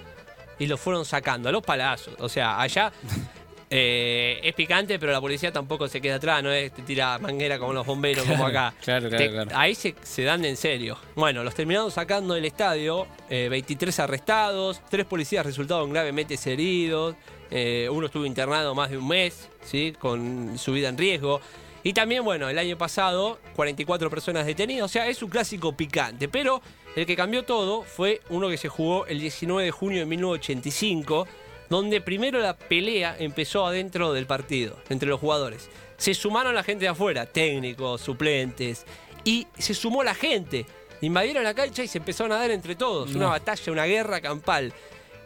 y 0.57 0.67
lo 0.67 0.77
fueron 0.77 1.05
sacando 1.05 1.49
a 1.49 1.51
los 1.51 1.63
palazos. 1.63 2.15
O 2.19 2.27
sea, 2.29 2.59
allá 2.59 2.91
eh, 3.69 4.39
es 4.43 4.53
picante, 4.55 4.97
pero 4.97 5.11
la 5.11 5.21
policía 5.21 5.51
tampoco 5.51 5.87
se 5.87 6.01
queda 6.01 6.15
atrás, 6.15 6.41
no 6.43 6.51
es 6.51 6.71
te 6.73 6.81
tira 6.81 7.19
manguera 7.19 7.59
como 7.59 7.73
los 7.73 7.85
bomberos, 7.85 8.25
como 8.25 8.45
acá. 8.45 8.73
Claro, 8.83 9.09
claro, 9.09 9.23
Te- 9.25 9.31
claro. 9.31 9.51
Ahí 9.53 9.75
se, 9.75 9.95
se 10.01 10.23
dan 10.23 10.41
de 10.41 10.49
en 10.49 10.57
serio. 10.57 10.97
Bueno, 11.15 11.43
los 11.43 11.53
terminaron 11.53 11.91
sacando 11.91 12.33
del 12.33 12.45
estadio, 12.45 13.07
eh, 13.29 13.47
23 13.49 13.99
arrestados, 13.99 14.81
tres 14.89 15.05
policías 15.05 15.45
resultaron 15.45 15.91
gravemente 15.91 16.37
heridos, 16.45 17.15
eh, 17.51 17.87
uno 17.91 18.07
estuvo 18.07 18.25
internado 18.25 18.73
más 18.75 18.89
de 18.89 18.97
un 18.97 19.07
mes, 19.07 19.49
¿sí? 19.63 19.93
con 19.99 20.57
su 20.57 20.71
vida 20.73 20.89
en 20.89 20.97
riesgo. 20.97 21.39
Y 21.83 21.93
también, 21.93 22.23
bueno, 22.25 22.49
el 22.49 22.59
año 22.59 22.77
pasado, 22.77 23.39
44 23.55 24.09
personas 24.09 24.45
detenidas, 24.45 24.85
o 24.85 24.89
sea, 24.89 25.07
es 25.07 25.23
un 25.23 25.29
clásico 25.29 25.71
picante, 25.75 26.27
pero 26.27 26.61
el 26.95 27.05
que 27.05 27.15
cambió 27.15 27.43
todo 27.45 27.83
fue 27.83 28.21
uno 28.29 28.49
que 28.49 28.57
se 28.57 28.67
jugó 28.67 29.05
el 29.05 29.19
19 29.19 29.63
de 29.63 29.71
junio 29.71 29.99
de 29.99 30.05
1985, 30.05 31.27
donde 31.69 32.01
primero 32.01 32.39
la 32.39 32.57
pelea 32.57 33.15
empezó 33.19 33.65
adentro 33.65 34.11
del 34.13 34.25
partido, 34.25 34.77
entre 34.89 35.07
los 35.07 35.19
jugadores. 35.19 35.69
Se 35.97 36.13
sumaron 36.13 36.55
la 36.55 36.63
gente 36.63 36.85
de 36.85 36.89
afuera, 36.89 37.25
técnicos, 37.25 38.01
suplentes, 38.01 38.85
y 39.23 39.47
se 39.57 39.73
sumó 39.73 40.03
la 40.03 40.15
gente. 40.15 40.65
Invadieron 41.01 41.43
la 41.43 41.53
cancha 41.53 41.83
y 41.83 41.87
se 41.87 41.99
empezaron 41.99 42.31
a 42.33 42.37
dar 42.39 42.51
entre 42.51 42.75
todos, 42.75 43.13
una 43.15 43.27
batalla, 43.27 43.71
una 43.71 43.85
guerra 43.85 44.19
campal. 44.19 44.73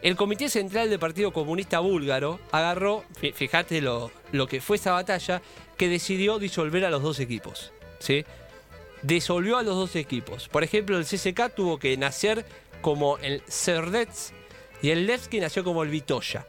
El 0.02 0.16
Comité 0.16 0.48
Central 0.50 0.90
del 0.90 0.98
Partido 0.98 1.32
Comunista 1.32 1.78
Búlgaro 1.80 2.38
agarró, 2.52 3.04
fí- 3.20 3.32
fíjate 3.32 3.80
lo, 3.80 4.10
lo 4.34 4.46
que 4.48 4.60
fue 4.60 4.76
esa 4.76 4.92
batalla, 4.92 5.40
que 5.76 5.88
decidió 5.88 6.38
disolver 6.38 6.84
a 6.84 6.90
los 6.90 7.02
dos 7.02 7.20
equipos. 7.20 7.72
¿sí? 8.00 8.24
Disolvió 9.02 9.58
a 9.58 9.62
los 9.62 9.76
dos 9.76 9.96
equipos. 9.96 10.48
Por 10.48 10.64
ejemplo, 10.64 10.98
el 10.98 11.04
CSK 11.04 11.54
tuvo 11.54 11.78
que 11.78 11.96
nacer 11.96 12.44
como 12.80 13.18
el 13.18 13.42
Serdets 13.46 14.32
y 14.82 14.90
el 14.90 15.06
Levski 15.06 15.40
nació 15.40 15.62
como 15.64 15.82
el 15.82 15.90
Vitoya. 15.90 16.46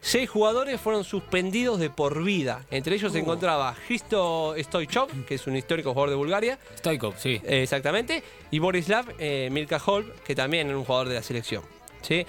Seis 0.00 0.28
jugadores 0.28 0.78
fueron 0.80 1.02
suspendidos 1.02 1.78
de 1.78 1.88
por 1.88 2.22
vida. 2.22 2.66
Entre 2.70 2.94
ellos 2.96 3.10
se 3.12 3.18
Uh. 3.18 3.22
encontraba 3.22 3.74
Hristo 3.88 4.54
Stoichov, 4.58 5.08
que 5.24 5.36
es 5.36 5.46
un 5.46 5.56
histórico 5.56 5.94
jugador 5.94 6.10
de 6.10 6.16
Bulgaria, 6.16 6.58
Stoikov, 6.78 7.14
sí. 7.18 7.40
eh, 7.42 7.62
exactamente, 7.62 8.22
y 8.50 8.58
Borislav 8.58 9.06
eh, 9.18 9.48
Milkahol, 9.50 10.12
que 10.26 10.34
también 10.34 10.68
era 10.68 10.76
un 10.76 10.84
jugador 10.84 11.08
de 11.08 11.14
la 11.14 11.22
selección. 11.22 11.62
¿Sí? 12.04 12.26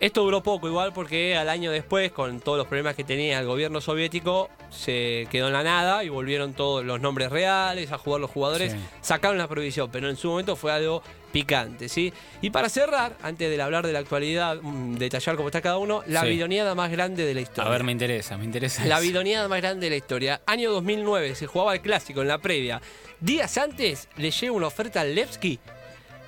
Esto 0.00 0.22
duró 0.22 0.44
poco 0.44 0.68
igual 0.68 0.92
porque 0.92 1.36
al 1.36 1.48
año 1.48 1.72
después, 1.72 2.12
con 2.12 2.38
todos 2.38 2.56
los 2.56 2.68
problemas 2.68 2.94
que 2.94 3.02
tenía 3.02 3.40
el 3.40 3.46
gobierno 3.46 3.80
soviético, 3.80 4.48
se 4.70 5.26
quedó 5.28 5.48
en 5.48 5.54
la 5.54 5.64
nada 5.64 6.04
y 6.04 6.08
volvieron 6.08 6.54
todos 6.54 6.84
los 6.84 7.00
nombres 7.00 7.30
reales 7.30 7.90
a 7.90 7.98
jugar 7.98 8.20
los 8.20 8.30
jugadores. 8.30 8.72
Sí. 8.74 8.78
Sacaron 9.00 9.38
la 9.38 9.48
prohibición, 9.48 9.90
pero 9.90 10.08
en 10.08 10.16
su 10.16 10.28
momento 10.28 10.54
fue 10.54 10.70
algo 10.70 11.02
picante. 11.32 11.88
¿sí? 11.88 12.12
Y 12.40 12.50
para 12.50 12.68
cerrar, 12.68 13.16
antes 13.22 13.50
de 13.50 13.60
hablar 13.60 13.84
de 13.84 13.92
la 13.92 13.98
actualidad, 13.98 14.58
mm, 14.62 14.98
detallar 14.98 15.34
cómo 15.34 15.48
está 15.48 15.60
cada 15.62 15.78
uno, 15.78 16.04
la 16.06 16.20
Sí. 16.22 16.28
bidoneada 16.28 16.76
más 16.76 16.92
grande 16.92 17.24
de 17.26 17.34
la 17.34 17.40
historia. 17.40 17.68
A 17.68 17.72
ver, 17.72 17.82
me 17.82 17.90
interesa, 17.90 18.38
me 18.38 18.44
interesa. 18.44 18.84
La 18.84 19.00
bidoneada 19.00 19.48
más 19.48 19.60
grande 19.60 19.86
de 19.86 19.90
la 19.90 19.96
historia. 19.96 20.40
Año 20.46 20.70
2009, 20.70 21.34
se 21.34 21.48
jugaba 21.48 21.74
el 21.74 21.80
clásico 21.80 22.22
en 22.22 22.28
la 22.28 22.38
previa. 22.38 22.80
Días 23.18 23.58
antes 23.58 24.08
le 24.16 24.30
llega 24.30 24.52
una 24.52 24.68
oferta 24.68 25.00
al 25.00 25.16
Levski 25.16 25.58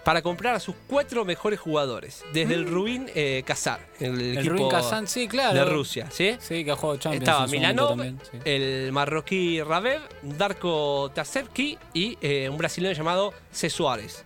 para 0.05 0.23
comprar 0.23 0.55
a 0.55 0.61
sus 0.61 0.75
cuatro 0.87 1.25
mejores 1.25 1.61
jugadores. 1.61 2.25
Desde 2.33 2.55
el 2.55 2.69
Rubin 2.69 3.11
eh, 3.15 3.43
Kazar, 3.45 3.81
el, 3.99 4.13
Mm. 4.13 4.21
El 4.21 4.39
equipo 4.39 4.55
Rubin 4.55 4.69
Kazan, 4.69 5.07
sí, 5.07 5.29
claro. 5.29 5.59
de 5.59 5.65
Rusia. 5.65 6.07
¿sí? 6.11 6.37
Sí, 6.41 6.65
que 6.65 6.71
ha 6.71 6.77
jugado 6.77 6.99
Champions. 6.99 7.23
Estaba 7.29 7.47
Milanov, 7.47 8.01
sí. 8.01 8.39
el 8.45 8.93
marroquí 8.93 9.63
Ravev, 9.63 10.01
Darko 10.23 11.11
Tasevki 11.15 11.79
y 11.95 12.19
eh, 12.21 12.49
un 12.49 12.59
brasileño 12.59 12.95
llamado 12.95 13.33
C. 13.51 13.71
Suárez. 13.71 14.25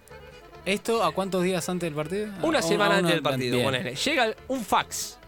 ¿Esto 0.64 1.04
a 1.04 1.12
cuántos 1.12 1.42
días 1.42 1.68
antes 1.68 1.86
del 1.88 1.94
partido? 1.94 2.28
Una 2.42 2.62
semana 2.62 2.96
antes 2.96 3.12
del 3.12 3.22
partido, 3.22 3.62
ponele. 3.62 3.94
Llega 3.96 4.34
un 4.48 4.64
fax, 4.64 5.18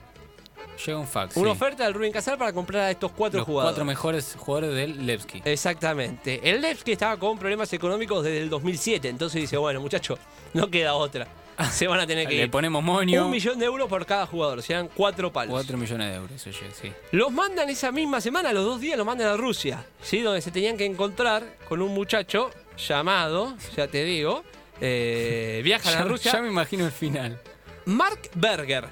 Llega 0.84 0.98
un 0.98 1.06
fax. 1.06 1.36
una 1.36 1.50
sí. 1.50 1.56
oferta 1.56 1.84
del 1.84 1.94
Rubin 1.94 2.12
Kazar 2.12 2.36
para 2.36 2.52
comprar 2.52 2.82
a 2.82 2.90
estos 2.90 3.10
cuatro 3.12 3.38
Los 3.38 3.46
jugadores. 3.46 3.72
cuatro 3.72 3.84
mejores 3.84 4.36
jugadores 4.38 4.74
del 4.74 5.06
Levski. 5.06 5.42
Exactamente. 5.44 6.40
El 6.48 6.60
Levski 6.60 6.92
estaba 6.92 7.16
con 7.16 7.38
problemas 7.38 7.72
económicos 7.72 8.24
desde 8.24 8.38
el 8.42 8.50
2007, 8.50 9.08
entonces 9.08 9.40
dice, 9.40 9.56
bueno, 9.56 9.80
muchachos, 9.80 10.18
no 10.54 10.68
queda 10.70 10.94
otra. 10.94 11.26
Se 11.72 11.86
van 11.86 12.00
a 12.00 12.06
tener 12.06 12.28
que 12.28 12.34
Le 12.36 12.42
ir. 12.44 12.50
ponemos 12.50 12.82
moño. 12.82 13.24
Un 13.24 13.30
millón 13.30 13.58
de 13.58 13.64
euros 13.64 13.88
por 13.88 14.04
cada 14.04 14.26
jugador, 14.26 14.62
serán 14.62 14.88
cuatro 14.94 15.32
palos. 15.32 15.50
4 15.52 15.78
millones 15.78 16.08
de 16.10 16.14
euros, 16.16 16.46
oye, 16.46 16.70
sí. 16.80 16.92
Los 17.12 17.32
mandan 17.32 17.70
esa 17.70 17.90
misma 17.92 18.20
semana, 18.20 18.52
los 18.52 18.64
dos 18.64 18.80
días 18.80 18.98
los 18.98 19.06
mandan 19.06 19.28
a 19.28 19.36
Rusia, 19.38 19.84
¿sí? 20.02 20.20
Donde 20.20 20.42
se 20.42 20.50
tenían 20.50 20.76
que 20.76 20.84
encontrar 20.84 21.42
con 21.68 21.80
un 21.80 21.94
muchacho 21.94 22.50
llamado, 22.76 23.56
ya 23.74 23.88
te 23.88 24.04
digo, 24.04 24.44
eh, 24.82 25.62
viajan 25.64 25.92
Ya, 25.94 26.00
a 26.00 26.04
Rusia, 26.04 26.32
ya 26.32 26.42
me 26.42 26.48
imagino 26.48 26.84
el 26.84 26.92
final. 26.92 27.40
Mark 27.86 28.18
Berger, 28.34 28.84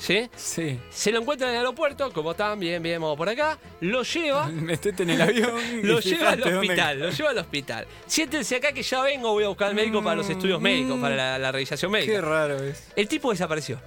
¿sí? 0.00 0.28
Sí. 0.34 0.78
Se 0.90 1.12
lo 1.12 1.20
encuentra 1.20 1.46
en 1.48 1.52
el 1.54 1.58
aeropuerto, 1.60 2.12
como 2.12 2.32
están, 2.32 2.58
bien, 2.58 2.82
bien, 2.82 3.00
vamos 3.00 3.16
por 3.16 3.28
acá, 3.28 3.58
lo 3.80 4.02
lleva 4.02 4.46
Metete 4.48 5.02
en 5.04 5.10
el 5.10 5.20
avión. 5.22 5.52
Lo 5.86 6.00
lleva 6.00 6.30
al 6.30 6.36
fijate 6.38 6.50
dónde- 6.54 6.56
hospital, 6.70 6.98
lo 7.00 7.10
lleva 7.10 7.30
al 7.30 7.38
hospital. 7.38 7.86
Siéntense 8.06 8.56
acá 8.56 8.72
que 8.72 8.82
ya 8.82 9.02
vengo, 9.02 9.30
voy 9.32 9.44
a 9.44 9.48
buscar 9.48 9.68
al 9.68 9.74
médico 9.74 10.02
para 10.02 10.16
los 10.16 10.28
estudios 10.28 10.60
médicos, 10.60 10.98
para 11.00 11.14
la, 11.14 11.38
la 11.38 11.52
revisación 11.52 11.92
Qué 11.92 11.98
médica. 11.98 12.20
raro 12.20 12.62
es. 12.62 12.88
El 12.96 13.06
tipo 13.08 13.30
desapareció. 13.30 13.78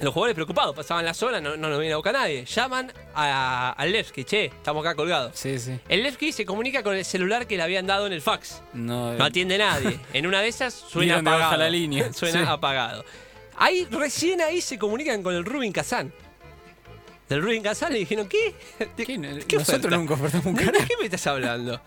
Los 0.00 0.12
jugadores 0.12 0.34
preocupados, 0.34 0.74
pasaban 0.74 1.04
la 1.04 1.14
zona, 1.14 1.40
no, 1.40 1.56
no 1.56 1.68
nos 1.68 1.78
viene 1.78 1.92
a 1.92 1.96
buscar 1.96 2.14
nadie. 2.14 2.44
Llaman 2.44 2.92
a- 3.14 3.70
al 3.78 3.92
Levski, 3.92 4.24
che, 4.24 4.46
estamos 4.46 4.84
acá 4.84 4.96
colgados. 4.96 5.32
Sí, 5.36 5.56
sí. 5.60 5.78
El 5.88 6.02
Levski 6.02 6.32
se 6.32 6.44
comunica 6.44 6.82
con 6.82 6.96
el 6.96 7.04
celular 7.04 7.46
que 7.46 7.56
le 7.56 7.62
habían 7.62 7.86
dado 7.86 8.06
en 8.08 8.12
el 8.12 8.20
fax. 8.20 8.60
No, 8.72 9.12
No 9.14 9.24
atiende 9.24 9.56
nadie. 9.56 10.00
En 10.12 10.26
una 10.26 10.42
de 10.42 10.48
esas 10.48 10.74
suena 10.88 11.18
apagado. 11.18 11.56
la 11.58 11.70
línea. 11.70 12.12
Suena 12.12 12.40
Sí. 12.40 12.46
apagado. 12.48 13.04
Ahí, 13.56 13.86
recién 13.90 14.40
ahí 14.40 14.60
se 14.60 14.78
comunican 14.78 15.22
con 15.22 15.34
el 15.34 15.44
Rubin 15.44 15.72
Kazan. 15.72 16.12
Del 17.28 17.42
Rubin 17.42 17.62
Kazan 17.62 17.92
le 17.92 18.00
dijeron, 18.00 18.28
¿qué? 18.28 18.54
¿De- 18.78 19.04
¿Qué? 19.04 19.16
¿Qué 19.46 19.56
Nosotros 19.56 19.68
oferta? 19.68 19.96
nunca 19.96 20.14
ofertamos 20.14 20.46
un 20.46 20.54
¿De, 20.54 20.64
carajo. 20.64 20.82
de 20.82 20.88
qué 20.88 20.94
me 20.98 21.04
estás 21.06 21.26
hablando? 21.26 21.80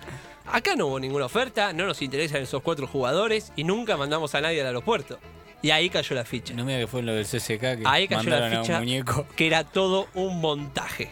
Acá 0.51 0.75
no 0.75 0.87
hubo 0.87 0.99
ninguna 0.99 1.25
oferta, 1.25 1.73
no 1.73 1.85
nos 1.85 2.01
interesan 2.01 2.41
esos 2.41 2.61
cuatro 2.63 2.87
jugadores 2.87 3.51
y 3.55 3.63
nunca 3.63 3.97
mandamos 3.97 4.33
a 4.33 4.41
nadie 4.41 4.61
al 4.61 4.67
aeropuerto. 4.67 5.19
Y 5.61 5.71
ahí 5.71 5.89
cayó 5.89 6.15
la 6.15 6.23
ficha. 6.23 6.53
No 6.53 6.63
mira 6.65 6.79
que 6.79 6.87
fue 6.87 7.01
lo 7.01 7.13
del 7.13 7.25
CSK 7.25 7.59
que 7.59 7.83
Ahí 7.85 8.07
cayó 8.07 8.29
la 8.29 8.39
mandaron 8.39 8.53
a 8.53 8.61
ficha 8.61 8.73
un 8.73 8.79
muñeco. 8.79 9.27
que 9.35 9.47
era 9.47 9.63
todo 9.63 10.07
un 10.13 10.39
montaje. 10.39 11.09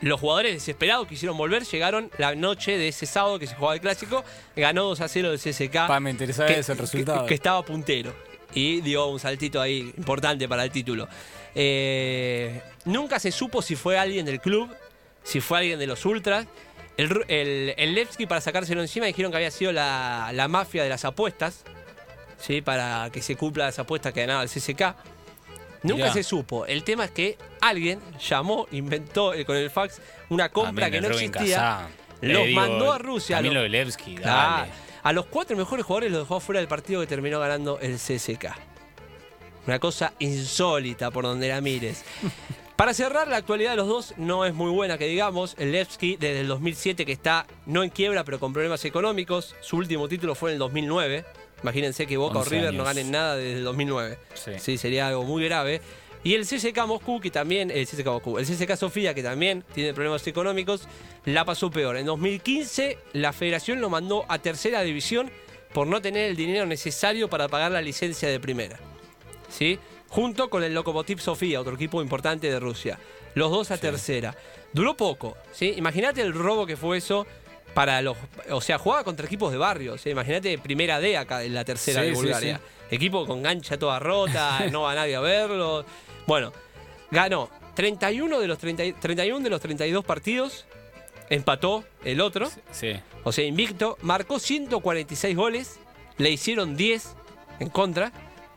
Los 0.00 0.20
jugadores 0.20 0.52
desesperados 0.54 1.08
quisieron 1.08 1.36
volver, 1.36 1.64
llegaron 1.64 2.10
la 2.18 2.34
noche 2.34 2.76
de 2.76 2.88
ese 2.88 3.06
sábado 3.06 3.38
que 3.38 3.46
se 3.46 3.54
jugaba 3.54 3.74
el 3.74 3.80
clásico, 3.80 4.22
ganó 4.54 4.84
2 4.84 5.00
a 5.00 5.08
0 5.08 5.32
el 5.32 5.38
CSK. 5.38 5.86
Pa, 5.88 5.98
me 5.98 6.10
interesaba 6.10 6.46
que, 6.48 6.54
el 6.58 6.64
resultado. 6.78 7.22
que- 7.22 7.28
que 7.28 7.34
estaba 7.34 7.62
puntero. 7.64 8.14
Y 8.54 8.80
dio 8.80 9.06
un 9.08 9.18
saltito 9.20 9.60
ahí 9.60 9.92
importante 9.96 10.48
para 10.48 10.64
el 10.64 10.70
título. 10.70 11.08
Eh, 11.54 12.60
nunca 12.84 13.18
se 13.18 13.30
supo 13.32 13.62
si 13.62 13.76
fue 13.76 13.98
alguien 13.98 14.26
del 14.26 14.40
club, 14.40 14.68
si 15.22 15.40
fue 15.40 15.58
alguien 15.58 15.78
de 15.78 15.86
los 15.86 16.04
ultras. 16.04 16.46
El, 16.96 17.24
el, 17.28 17.74
el 17.76 17.94
Levski, 17.94 18.26
para 18.26 18.40
sacárselo 18.40 18.80
encima, 18.80 19.06
dijeron 19.06 19.30
que 19.32 19.36
había 19.38 19.50
sido 19.50 19.72
la, 19.72 20.30
la 20.32 20.46
mafia 20.48 20.82
de 20.84 20.88
las 20.88 21.04
apuestas, 21.04 21.64
¿sí? 22.38 22.60
para 22.62 23.10
que 23.12 23.20
se 23.22 23.36
cumpla 23.36 23.64
las 23.66 23.78
apuestas 23.78 24.12
que 24.12 24.20
ganaba 24.20 24.42
el 24.42 24.48
CSK. 24.48 24.94
Nunca 25.82 25.96
Mirá. 26.04 26.12
se 26.12 26.22
supo. 26.22 26.64
El 26.66 26.82
tema 26.84 27.04
es 27.04 27.10
que 27.10 27.36
alguien 27.60 28.00
llamó, 28.26 28.66
inventó 28.70 29.34
eh, 29.34 29.44
con 29.44 29.56
el 29.56 29.70
fax 29.70 30.00
una 30.30 30.48
compra 30.48 30.90
que 30.90 31.00
no 31.00 31.08
existía. 31.08 31.88
Los 32.22 32.46
digo, 32.46 32.60
mandó 32.60 32.92
a 32.92 32.98
Rusia. 32.98 33.36
Camilo 33.36 33.54
lo- 33.56 33.62
Belevsky, 33.62 34.16
Ah, 34.24 34.60
dale. 34.66 34.72
A 35.04 35.12
los 35.12 35.26
cuatro 35.26 35.56
mejores 35.56 35.84
jugadores 35.84 36.10
los 36.10 36.22
dejó 36.22 36.40
fuera 36.40 36.60
del 36.60 36.68
partido 36.68 37.00
que 37.00 37.06
terminó 37.06 37.38
ganando 37.38 37.78
el 37.80 37.96
CSK. 37.96 38.46
Una 39.66 39.78
cosa 39.78 40.14
insólita 40.18 41.10
por 41.10 41.24
donde 41.24 41.48
la 41.48 41.60
mires. 41.60 42.04
Para 42.76 42.92
cerrar, 42.92 43.28
la 43.28 43.36
actualidad 43.36 43.70
de 43.70 43.76
los 43.76 43.86
dos 43.86 44.14
no 44.16 44.44
es 44.44 44.52
muy 44.52 44.70
buena, 44.70 44.98
que 44.98 45.06
digamos. 45.06 45.54
El 45.58 45.72
Levski 45.72 46.16
desde 46.16 46.40
el 46.40 46.48
2007 46.48 47.06
que 47.06 47.12
está 47.12 47.46
no 47.66 47.84
en 47.84 47.90
quiebra, 47.90 48.24
pero 48.24 48.40
con 48.40 48.52
problemas 48.52 48.84
económicos. 48.84 49.54
Su 49.60 49.76
último 49.76 50.08
título 50.08 50.34
fue 50.34 50.50
en 50.50 50.54
el 50.54 50.58
2009. 50.58 51.24
Imagínense 51.62 52.06
que 52.06 52.16
Boca 52.16 52.38
o 52.38 52.42
11 52.42 52.50
River 52.50 52.74
no 52.74 52.84
ganen 52.84 53.10
nada 53.10 53.36
desde 53.36 53.58
el 53.58 53.64
2009. 53.64 54.18
Sí. 54.34 54.52
Sí, 54.58 54.78
sería 54.78 55.06
algo 55.06 55.22
muy 55.22 55.44
grave. 55.44 55.82
Y 56.24 56.34
el 56.34 56.46
CSK 56.46 56.86
Moscú, 56.86 57.20
que 57.20 57.30
también, 57.30 57.70
el 57.70 57.86
CSK 57.86 58.06
Moscú, 58.06 58.38
el 58.38 58.46
CSK 58.46 58.76
Sofía, 58.76 59.12
que 59.14 59.22
también 59.22 59.62
tiene 59.74 59.92
problemas 59.92 60.26
económicos, 60.26 60.88
la 61.26 61.44
pasó 61.44 61.70
peor. 61.70 61.98
En 61.98 62.06
2015, 62.06 62.98
la 63.12 63.32
federación 63.34 63.80
lo 63.80 63.90
mandó 63.90 64.24
a 64.28 64.38
tercera 64.38 64.80
división 64.80 65.30
por 65.74 65.86
no 65.86 66.00
tener 66.00 66.30
el 66.30 66.36
dinero 66.36 66.64
necesario 66.64 67.28
para 67.28 67.48
pagar 67.48 67.72
la 67.72 67.82
licencia 67.82 68.28
de 68.28 68.40
primera. 68.40 68.78
¿Sí? 69.50 69.78
Junto 70.08 70.48
con 70.48 70.64
el 70.64 70.72
Lokomotiv 70.72 71.18
Sofía, 71.20 71.60
otro 71.60 71.74
equipo 71.74 72.00
importante 72.00 72.50
de 72.50 72.58
Rusia. 72.58 72.98
Los 73.34 73.50
dos 73.50 73.70
a 73.70 73.76
tercera. 73.78 74.34
Duró 74.72 74.96
poco, 74.96 75.36
¿sí? 75.52 75.74
Imagínate 75.76 76.22
el 76.22 76.32
robo 76.32 76.64
que 76.66 76.76
fue 76.76 76.98
eso 76.98 77.26
para 77.74 78.00
los... 78.00 78.16
O 78.50 78.60
sea, 78.60 78.78
jugaba 78.78 79.04
contra 79.04 79.26
equipos 79.26 79.52
de 79.52 79.58
barrio, 79.58 79.98
¿sí? 79.98 80.10
Imagínate 80.10 80.56
primera 80.58 81.00
D 81.00 81.16
acá 81.16 81.42
en 81.42 81.52
la 81.52 81.64
tercera 81.64 82.00
Sí, 82.00 82.08
de 82.08 82.14
sí, 82.14 82.22
Bulgaria. 82.22 82.60
Equipo 82.90 83.26
con 83.26 83.42
gancha 83.42 83.76
toda 83.76 83.98
rota, 83.98 84.66
no 84.70 84.82
va 84.82 84.94
nadie 84.94 85.16
a 85.16 85.20
verlo. 85.20 85.84
Bueno, 86.26 86.52
ganó 87.10 87.50
31 87.74 88.40
de 88.40 88.46
los 88.48 88.58
30 88.58 89.00
31 89.00 89.40
de 89.44 89.50
los 89.50 89.60
32 89.60 90.04
partidos, 90.04 90.66
empató 91.30 91.84
el 92.04 92.20
otro, 92.20 92.50
Sí. 92.70 92.92
o 93.24 93.32
sea, 93.32 93.44
invicto, 93.44 93.98
marcó 94.02 94.38
146 94.38 95.36
goles, 95.36 95.78
le 96.18 96.30
hicieron 96.30 96.76
10 96.76 97.14
en 97.60 97.68
contra, 97.70 98.12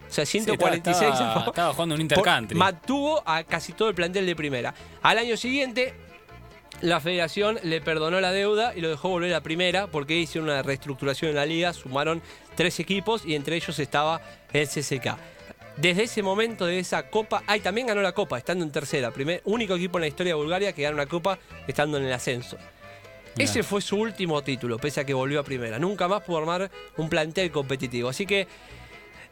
o 0.10 0.12
sea, 0.14 0.26
Sí, 0.26 0.40
146 0.40 1.12
estaba, 1.12 1.30
a 1.30 1.34
favor. 1.34 1.50
estaba 1.50 1.74
jugando 1.74 1.96
un 1.96 2.02
intercountry. 2.02 2.58
mantuvo 2.58 3.22
a 3.26 3.44
casi 3.44 3.74
todo 3.74 3.90
el 3.90 3.96
plantel 3.96 4.26
de 4.26 4.36
primera. 4.36 4.74
Al 5.02 5.18
año 5.18 5.36
siguiente, 5.38 5.94
la 6.82 7.00
federación 7.00 7.60
le 7.64 7.82
perdonó 7.82 8.22
la 8.22 8.32
deuda 8.32 8.76
y 8.76 8.82
lo 8.82 8.90
dejó 8.90 9.10
volver 9.10 9.34
a 9.34 9.42
primera 9.42 9.88
porque 9.88 10.14
hicieron 10.16 10.50
una 10.50 10.62
reestructuración 10.62 11.30
en 11.32 11.36
la 11.38 11.46
liga, 11.46 11.74
sumaron 11.74 12.22
tres 12.56 12.80
equipos 12.80 13.26
y 13.26 13.34
entre 13.36 13.56
ellos 13.56 13.80
estaba 13.80 14.22
el 14.54 14.68
CSK. 14.68 15.18
Desde 15.78 16.04
ese 16.04 16.24
momento 16.24 16.66
de 16.66 16.80
esa 16.80 17.08
copa, 17.10 17.44
ay, 17.46 17.60
también 17.60 17.86
ganó 17.86 18.02
la 18.02 18.14
copa, 18.14 18.40
estando 18.40 18.66
en 18.66 18.72
tercera, 18.72 19.12
primer, 19.12 19.42
único 19.46 19.76
equipo 19.76 20.00
en 20.00 20.02
la 20.02 20.08
historia 20.08 20.32
de 20.34 20.42
Bulgaria 20.42 20.74
que 20.74 20.82
gana 20.82 20.96
una 20.96 21.06
copa 21.06 21.38
estando 21.68 21.98
en 21.98 22.06
el 22.06 22.14
ascenso. 22.14 22.58
Ese 23.38 23.62
fue 23.62 23.82
su 23.82 23.98
último 23.98 24.42
título, 24.42 24.80
pese 24.80 25.02
a 25.02 25.06
que 25.06 25.14
volvió 25.14 25.40
a 25.40 25.44
primera. 25.44 25.78
Nunca 25.78 26.08
más 26.08 26.24
pudo 26.24 26.40
armar 26.40 26.72
un 26.98 27.08
plantel 27.08 27.52
competitivo. 27.52 28.10
Así 28.10 28.26
que 28.26 28.48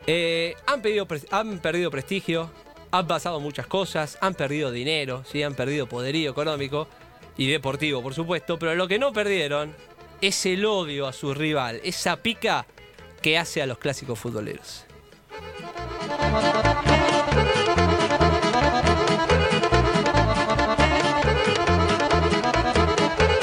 eh, 0.05 0.53
han, 0.67 0.83
pedido 0.83 1.07
han 1.31 1.57
perdido 1.57 1.89
prestigio, 1.89 2.51
han 2.91 3.07
pasado 3.07 3.39
muchas 3.39 3.65
cosas, 3.65 4.19
han 4.21 4.35
perdido 4.35 4.71
dinero, 4.71 5.23
¿sí? 5.25 5.41
han 5.41 5.55
perdido 5.55 5.87
poderío 5.87 6.29
económico 6.29 6.87
y 7.35 7.47
deportivo, 7.47 8.03
por 8.03 8.13
supuesto, 8.13 8.59
pero 8.59 8.75
lo 8.75 8.87
que 8.87 8.99
no 8.99 9.11
perdieron 9.11 9.73
es 10.21 10.45
el 10.45 10.63
odio 10.65 11.07
a 11.07 11.13
su 11.13 11.33
rival, 11.33 11.81
esa 11.83 12.17
pica 12.17 12.67
que 13.23 13.39
hace 13.39 13.63
a 13.63 13.65
los 13.65 13.79
clásicos 13.79 14.19
futboleros. 14.19 14.85
Thank 16.35 16.89
you. 16.89 16.94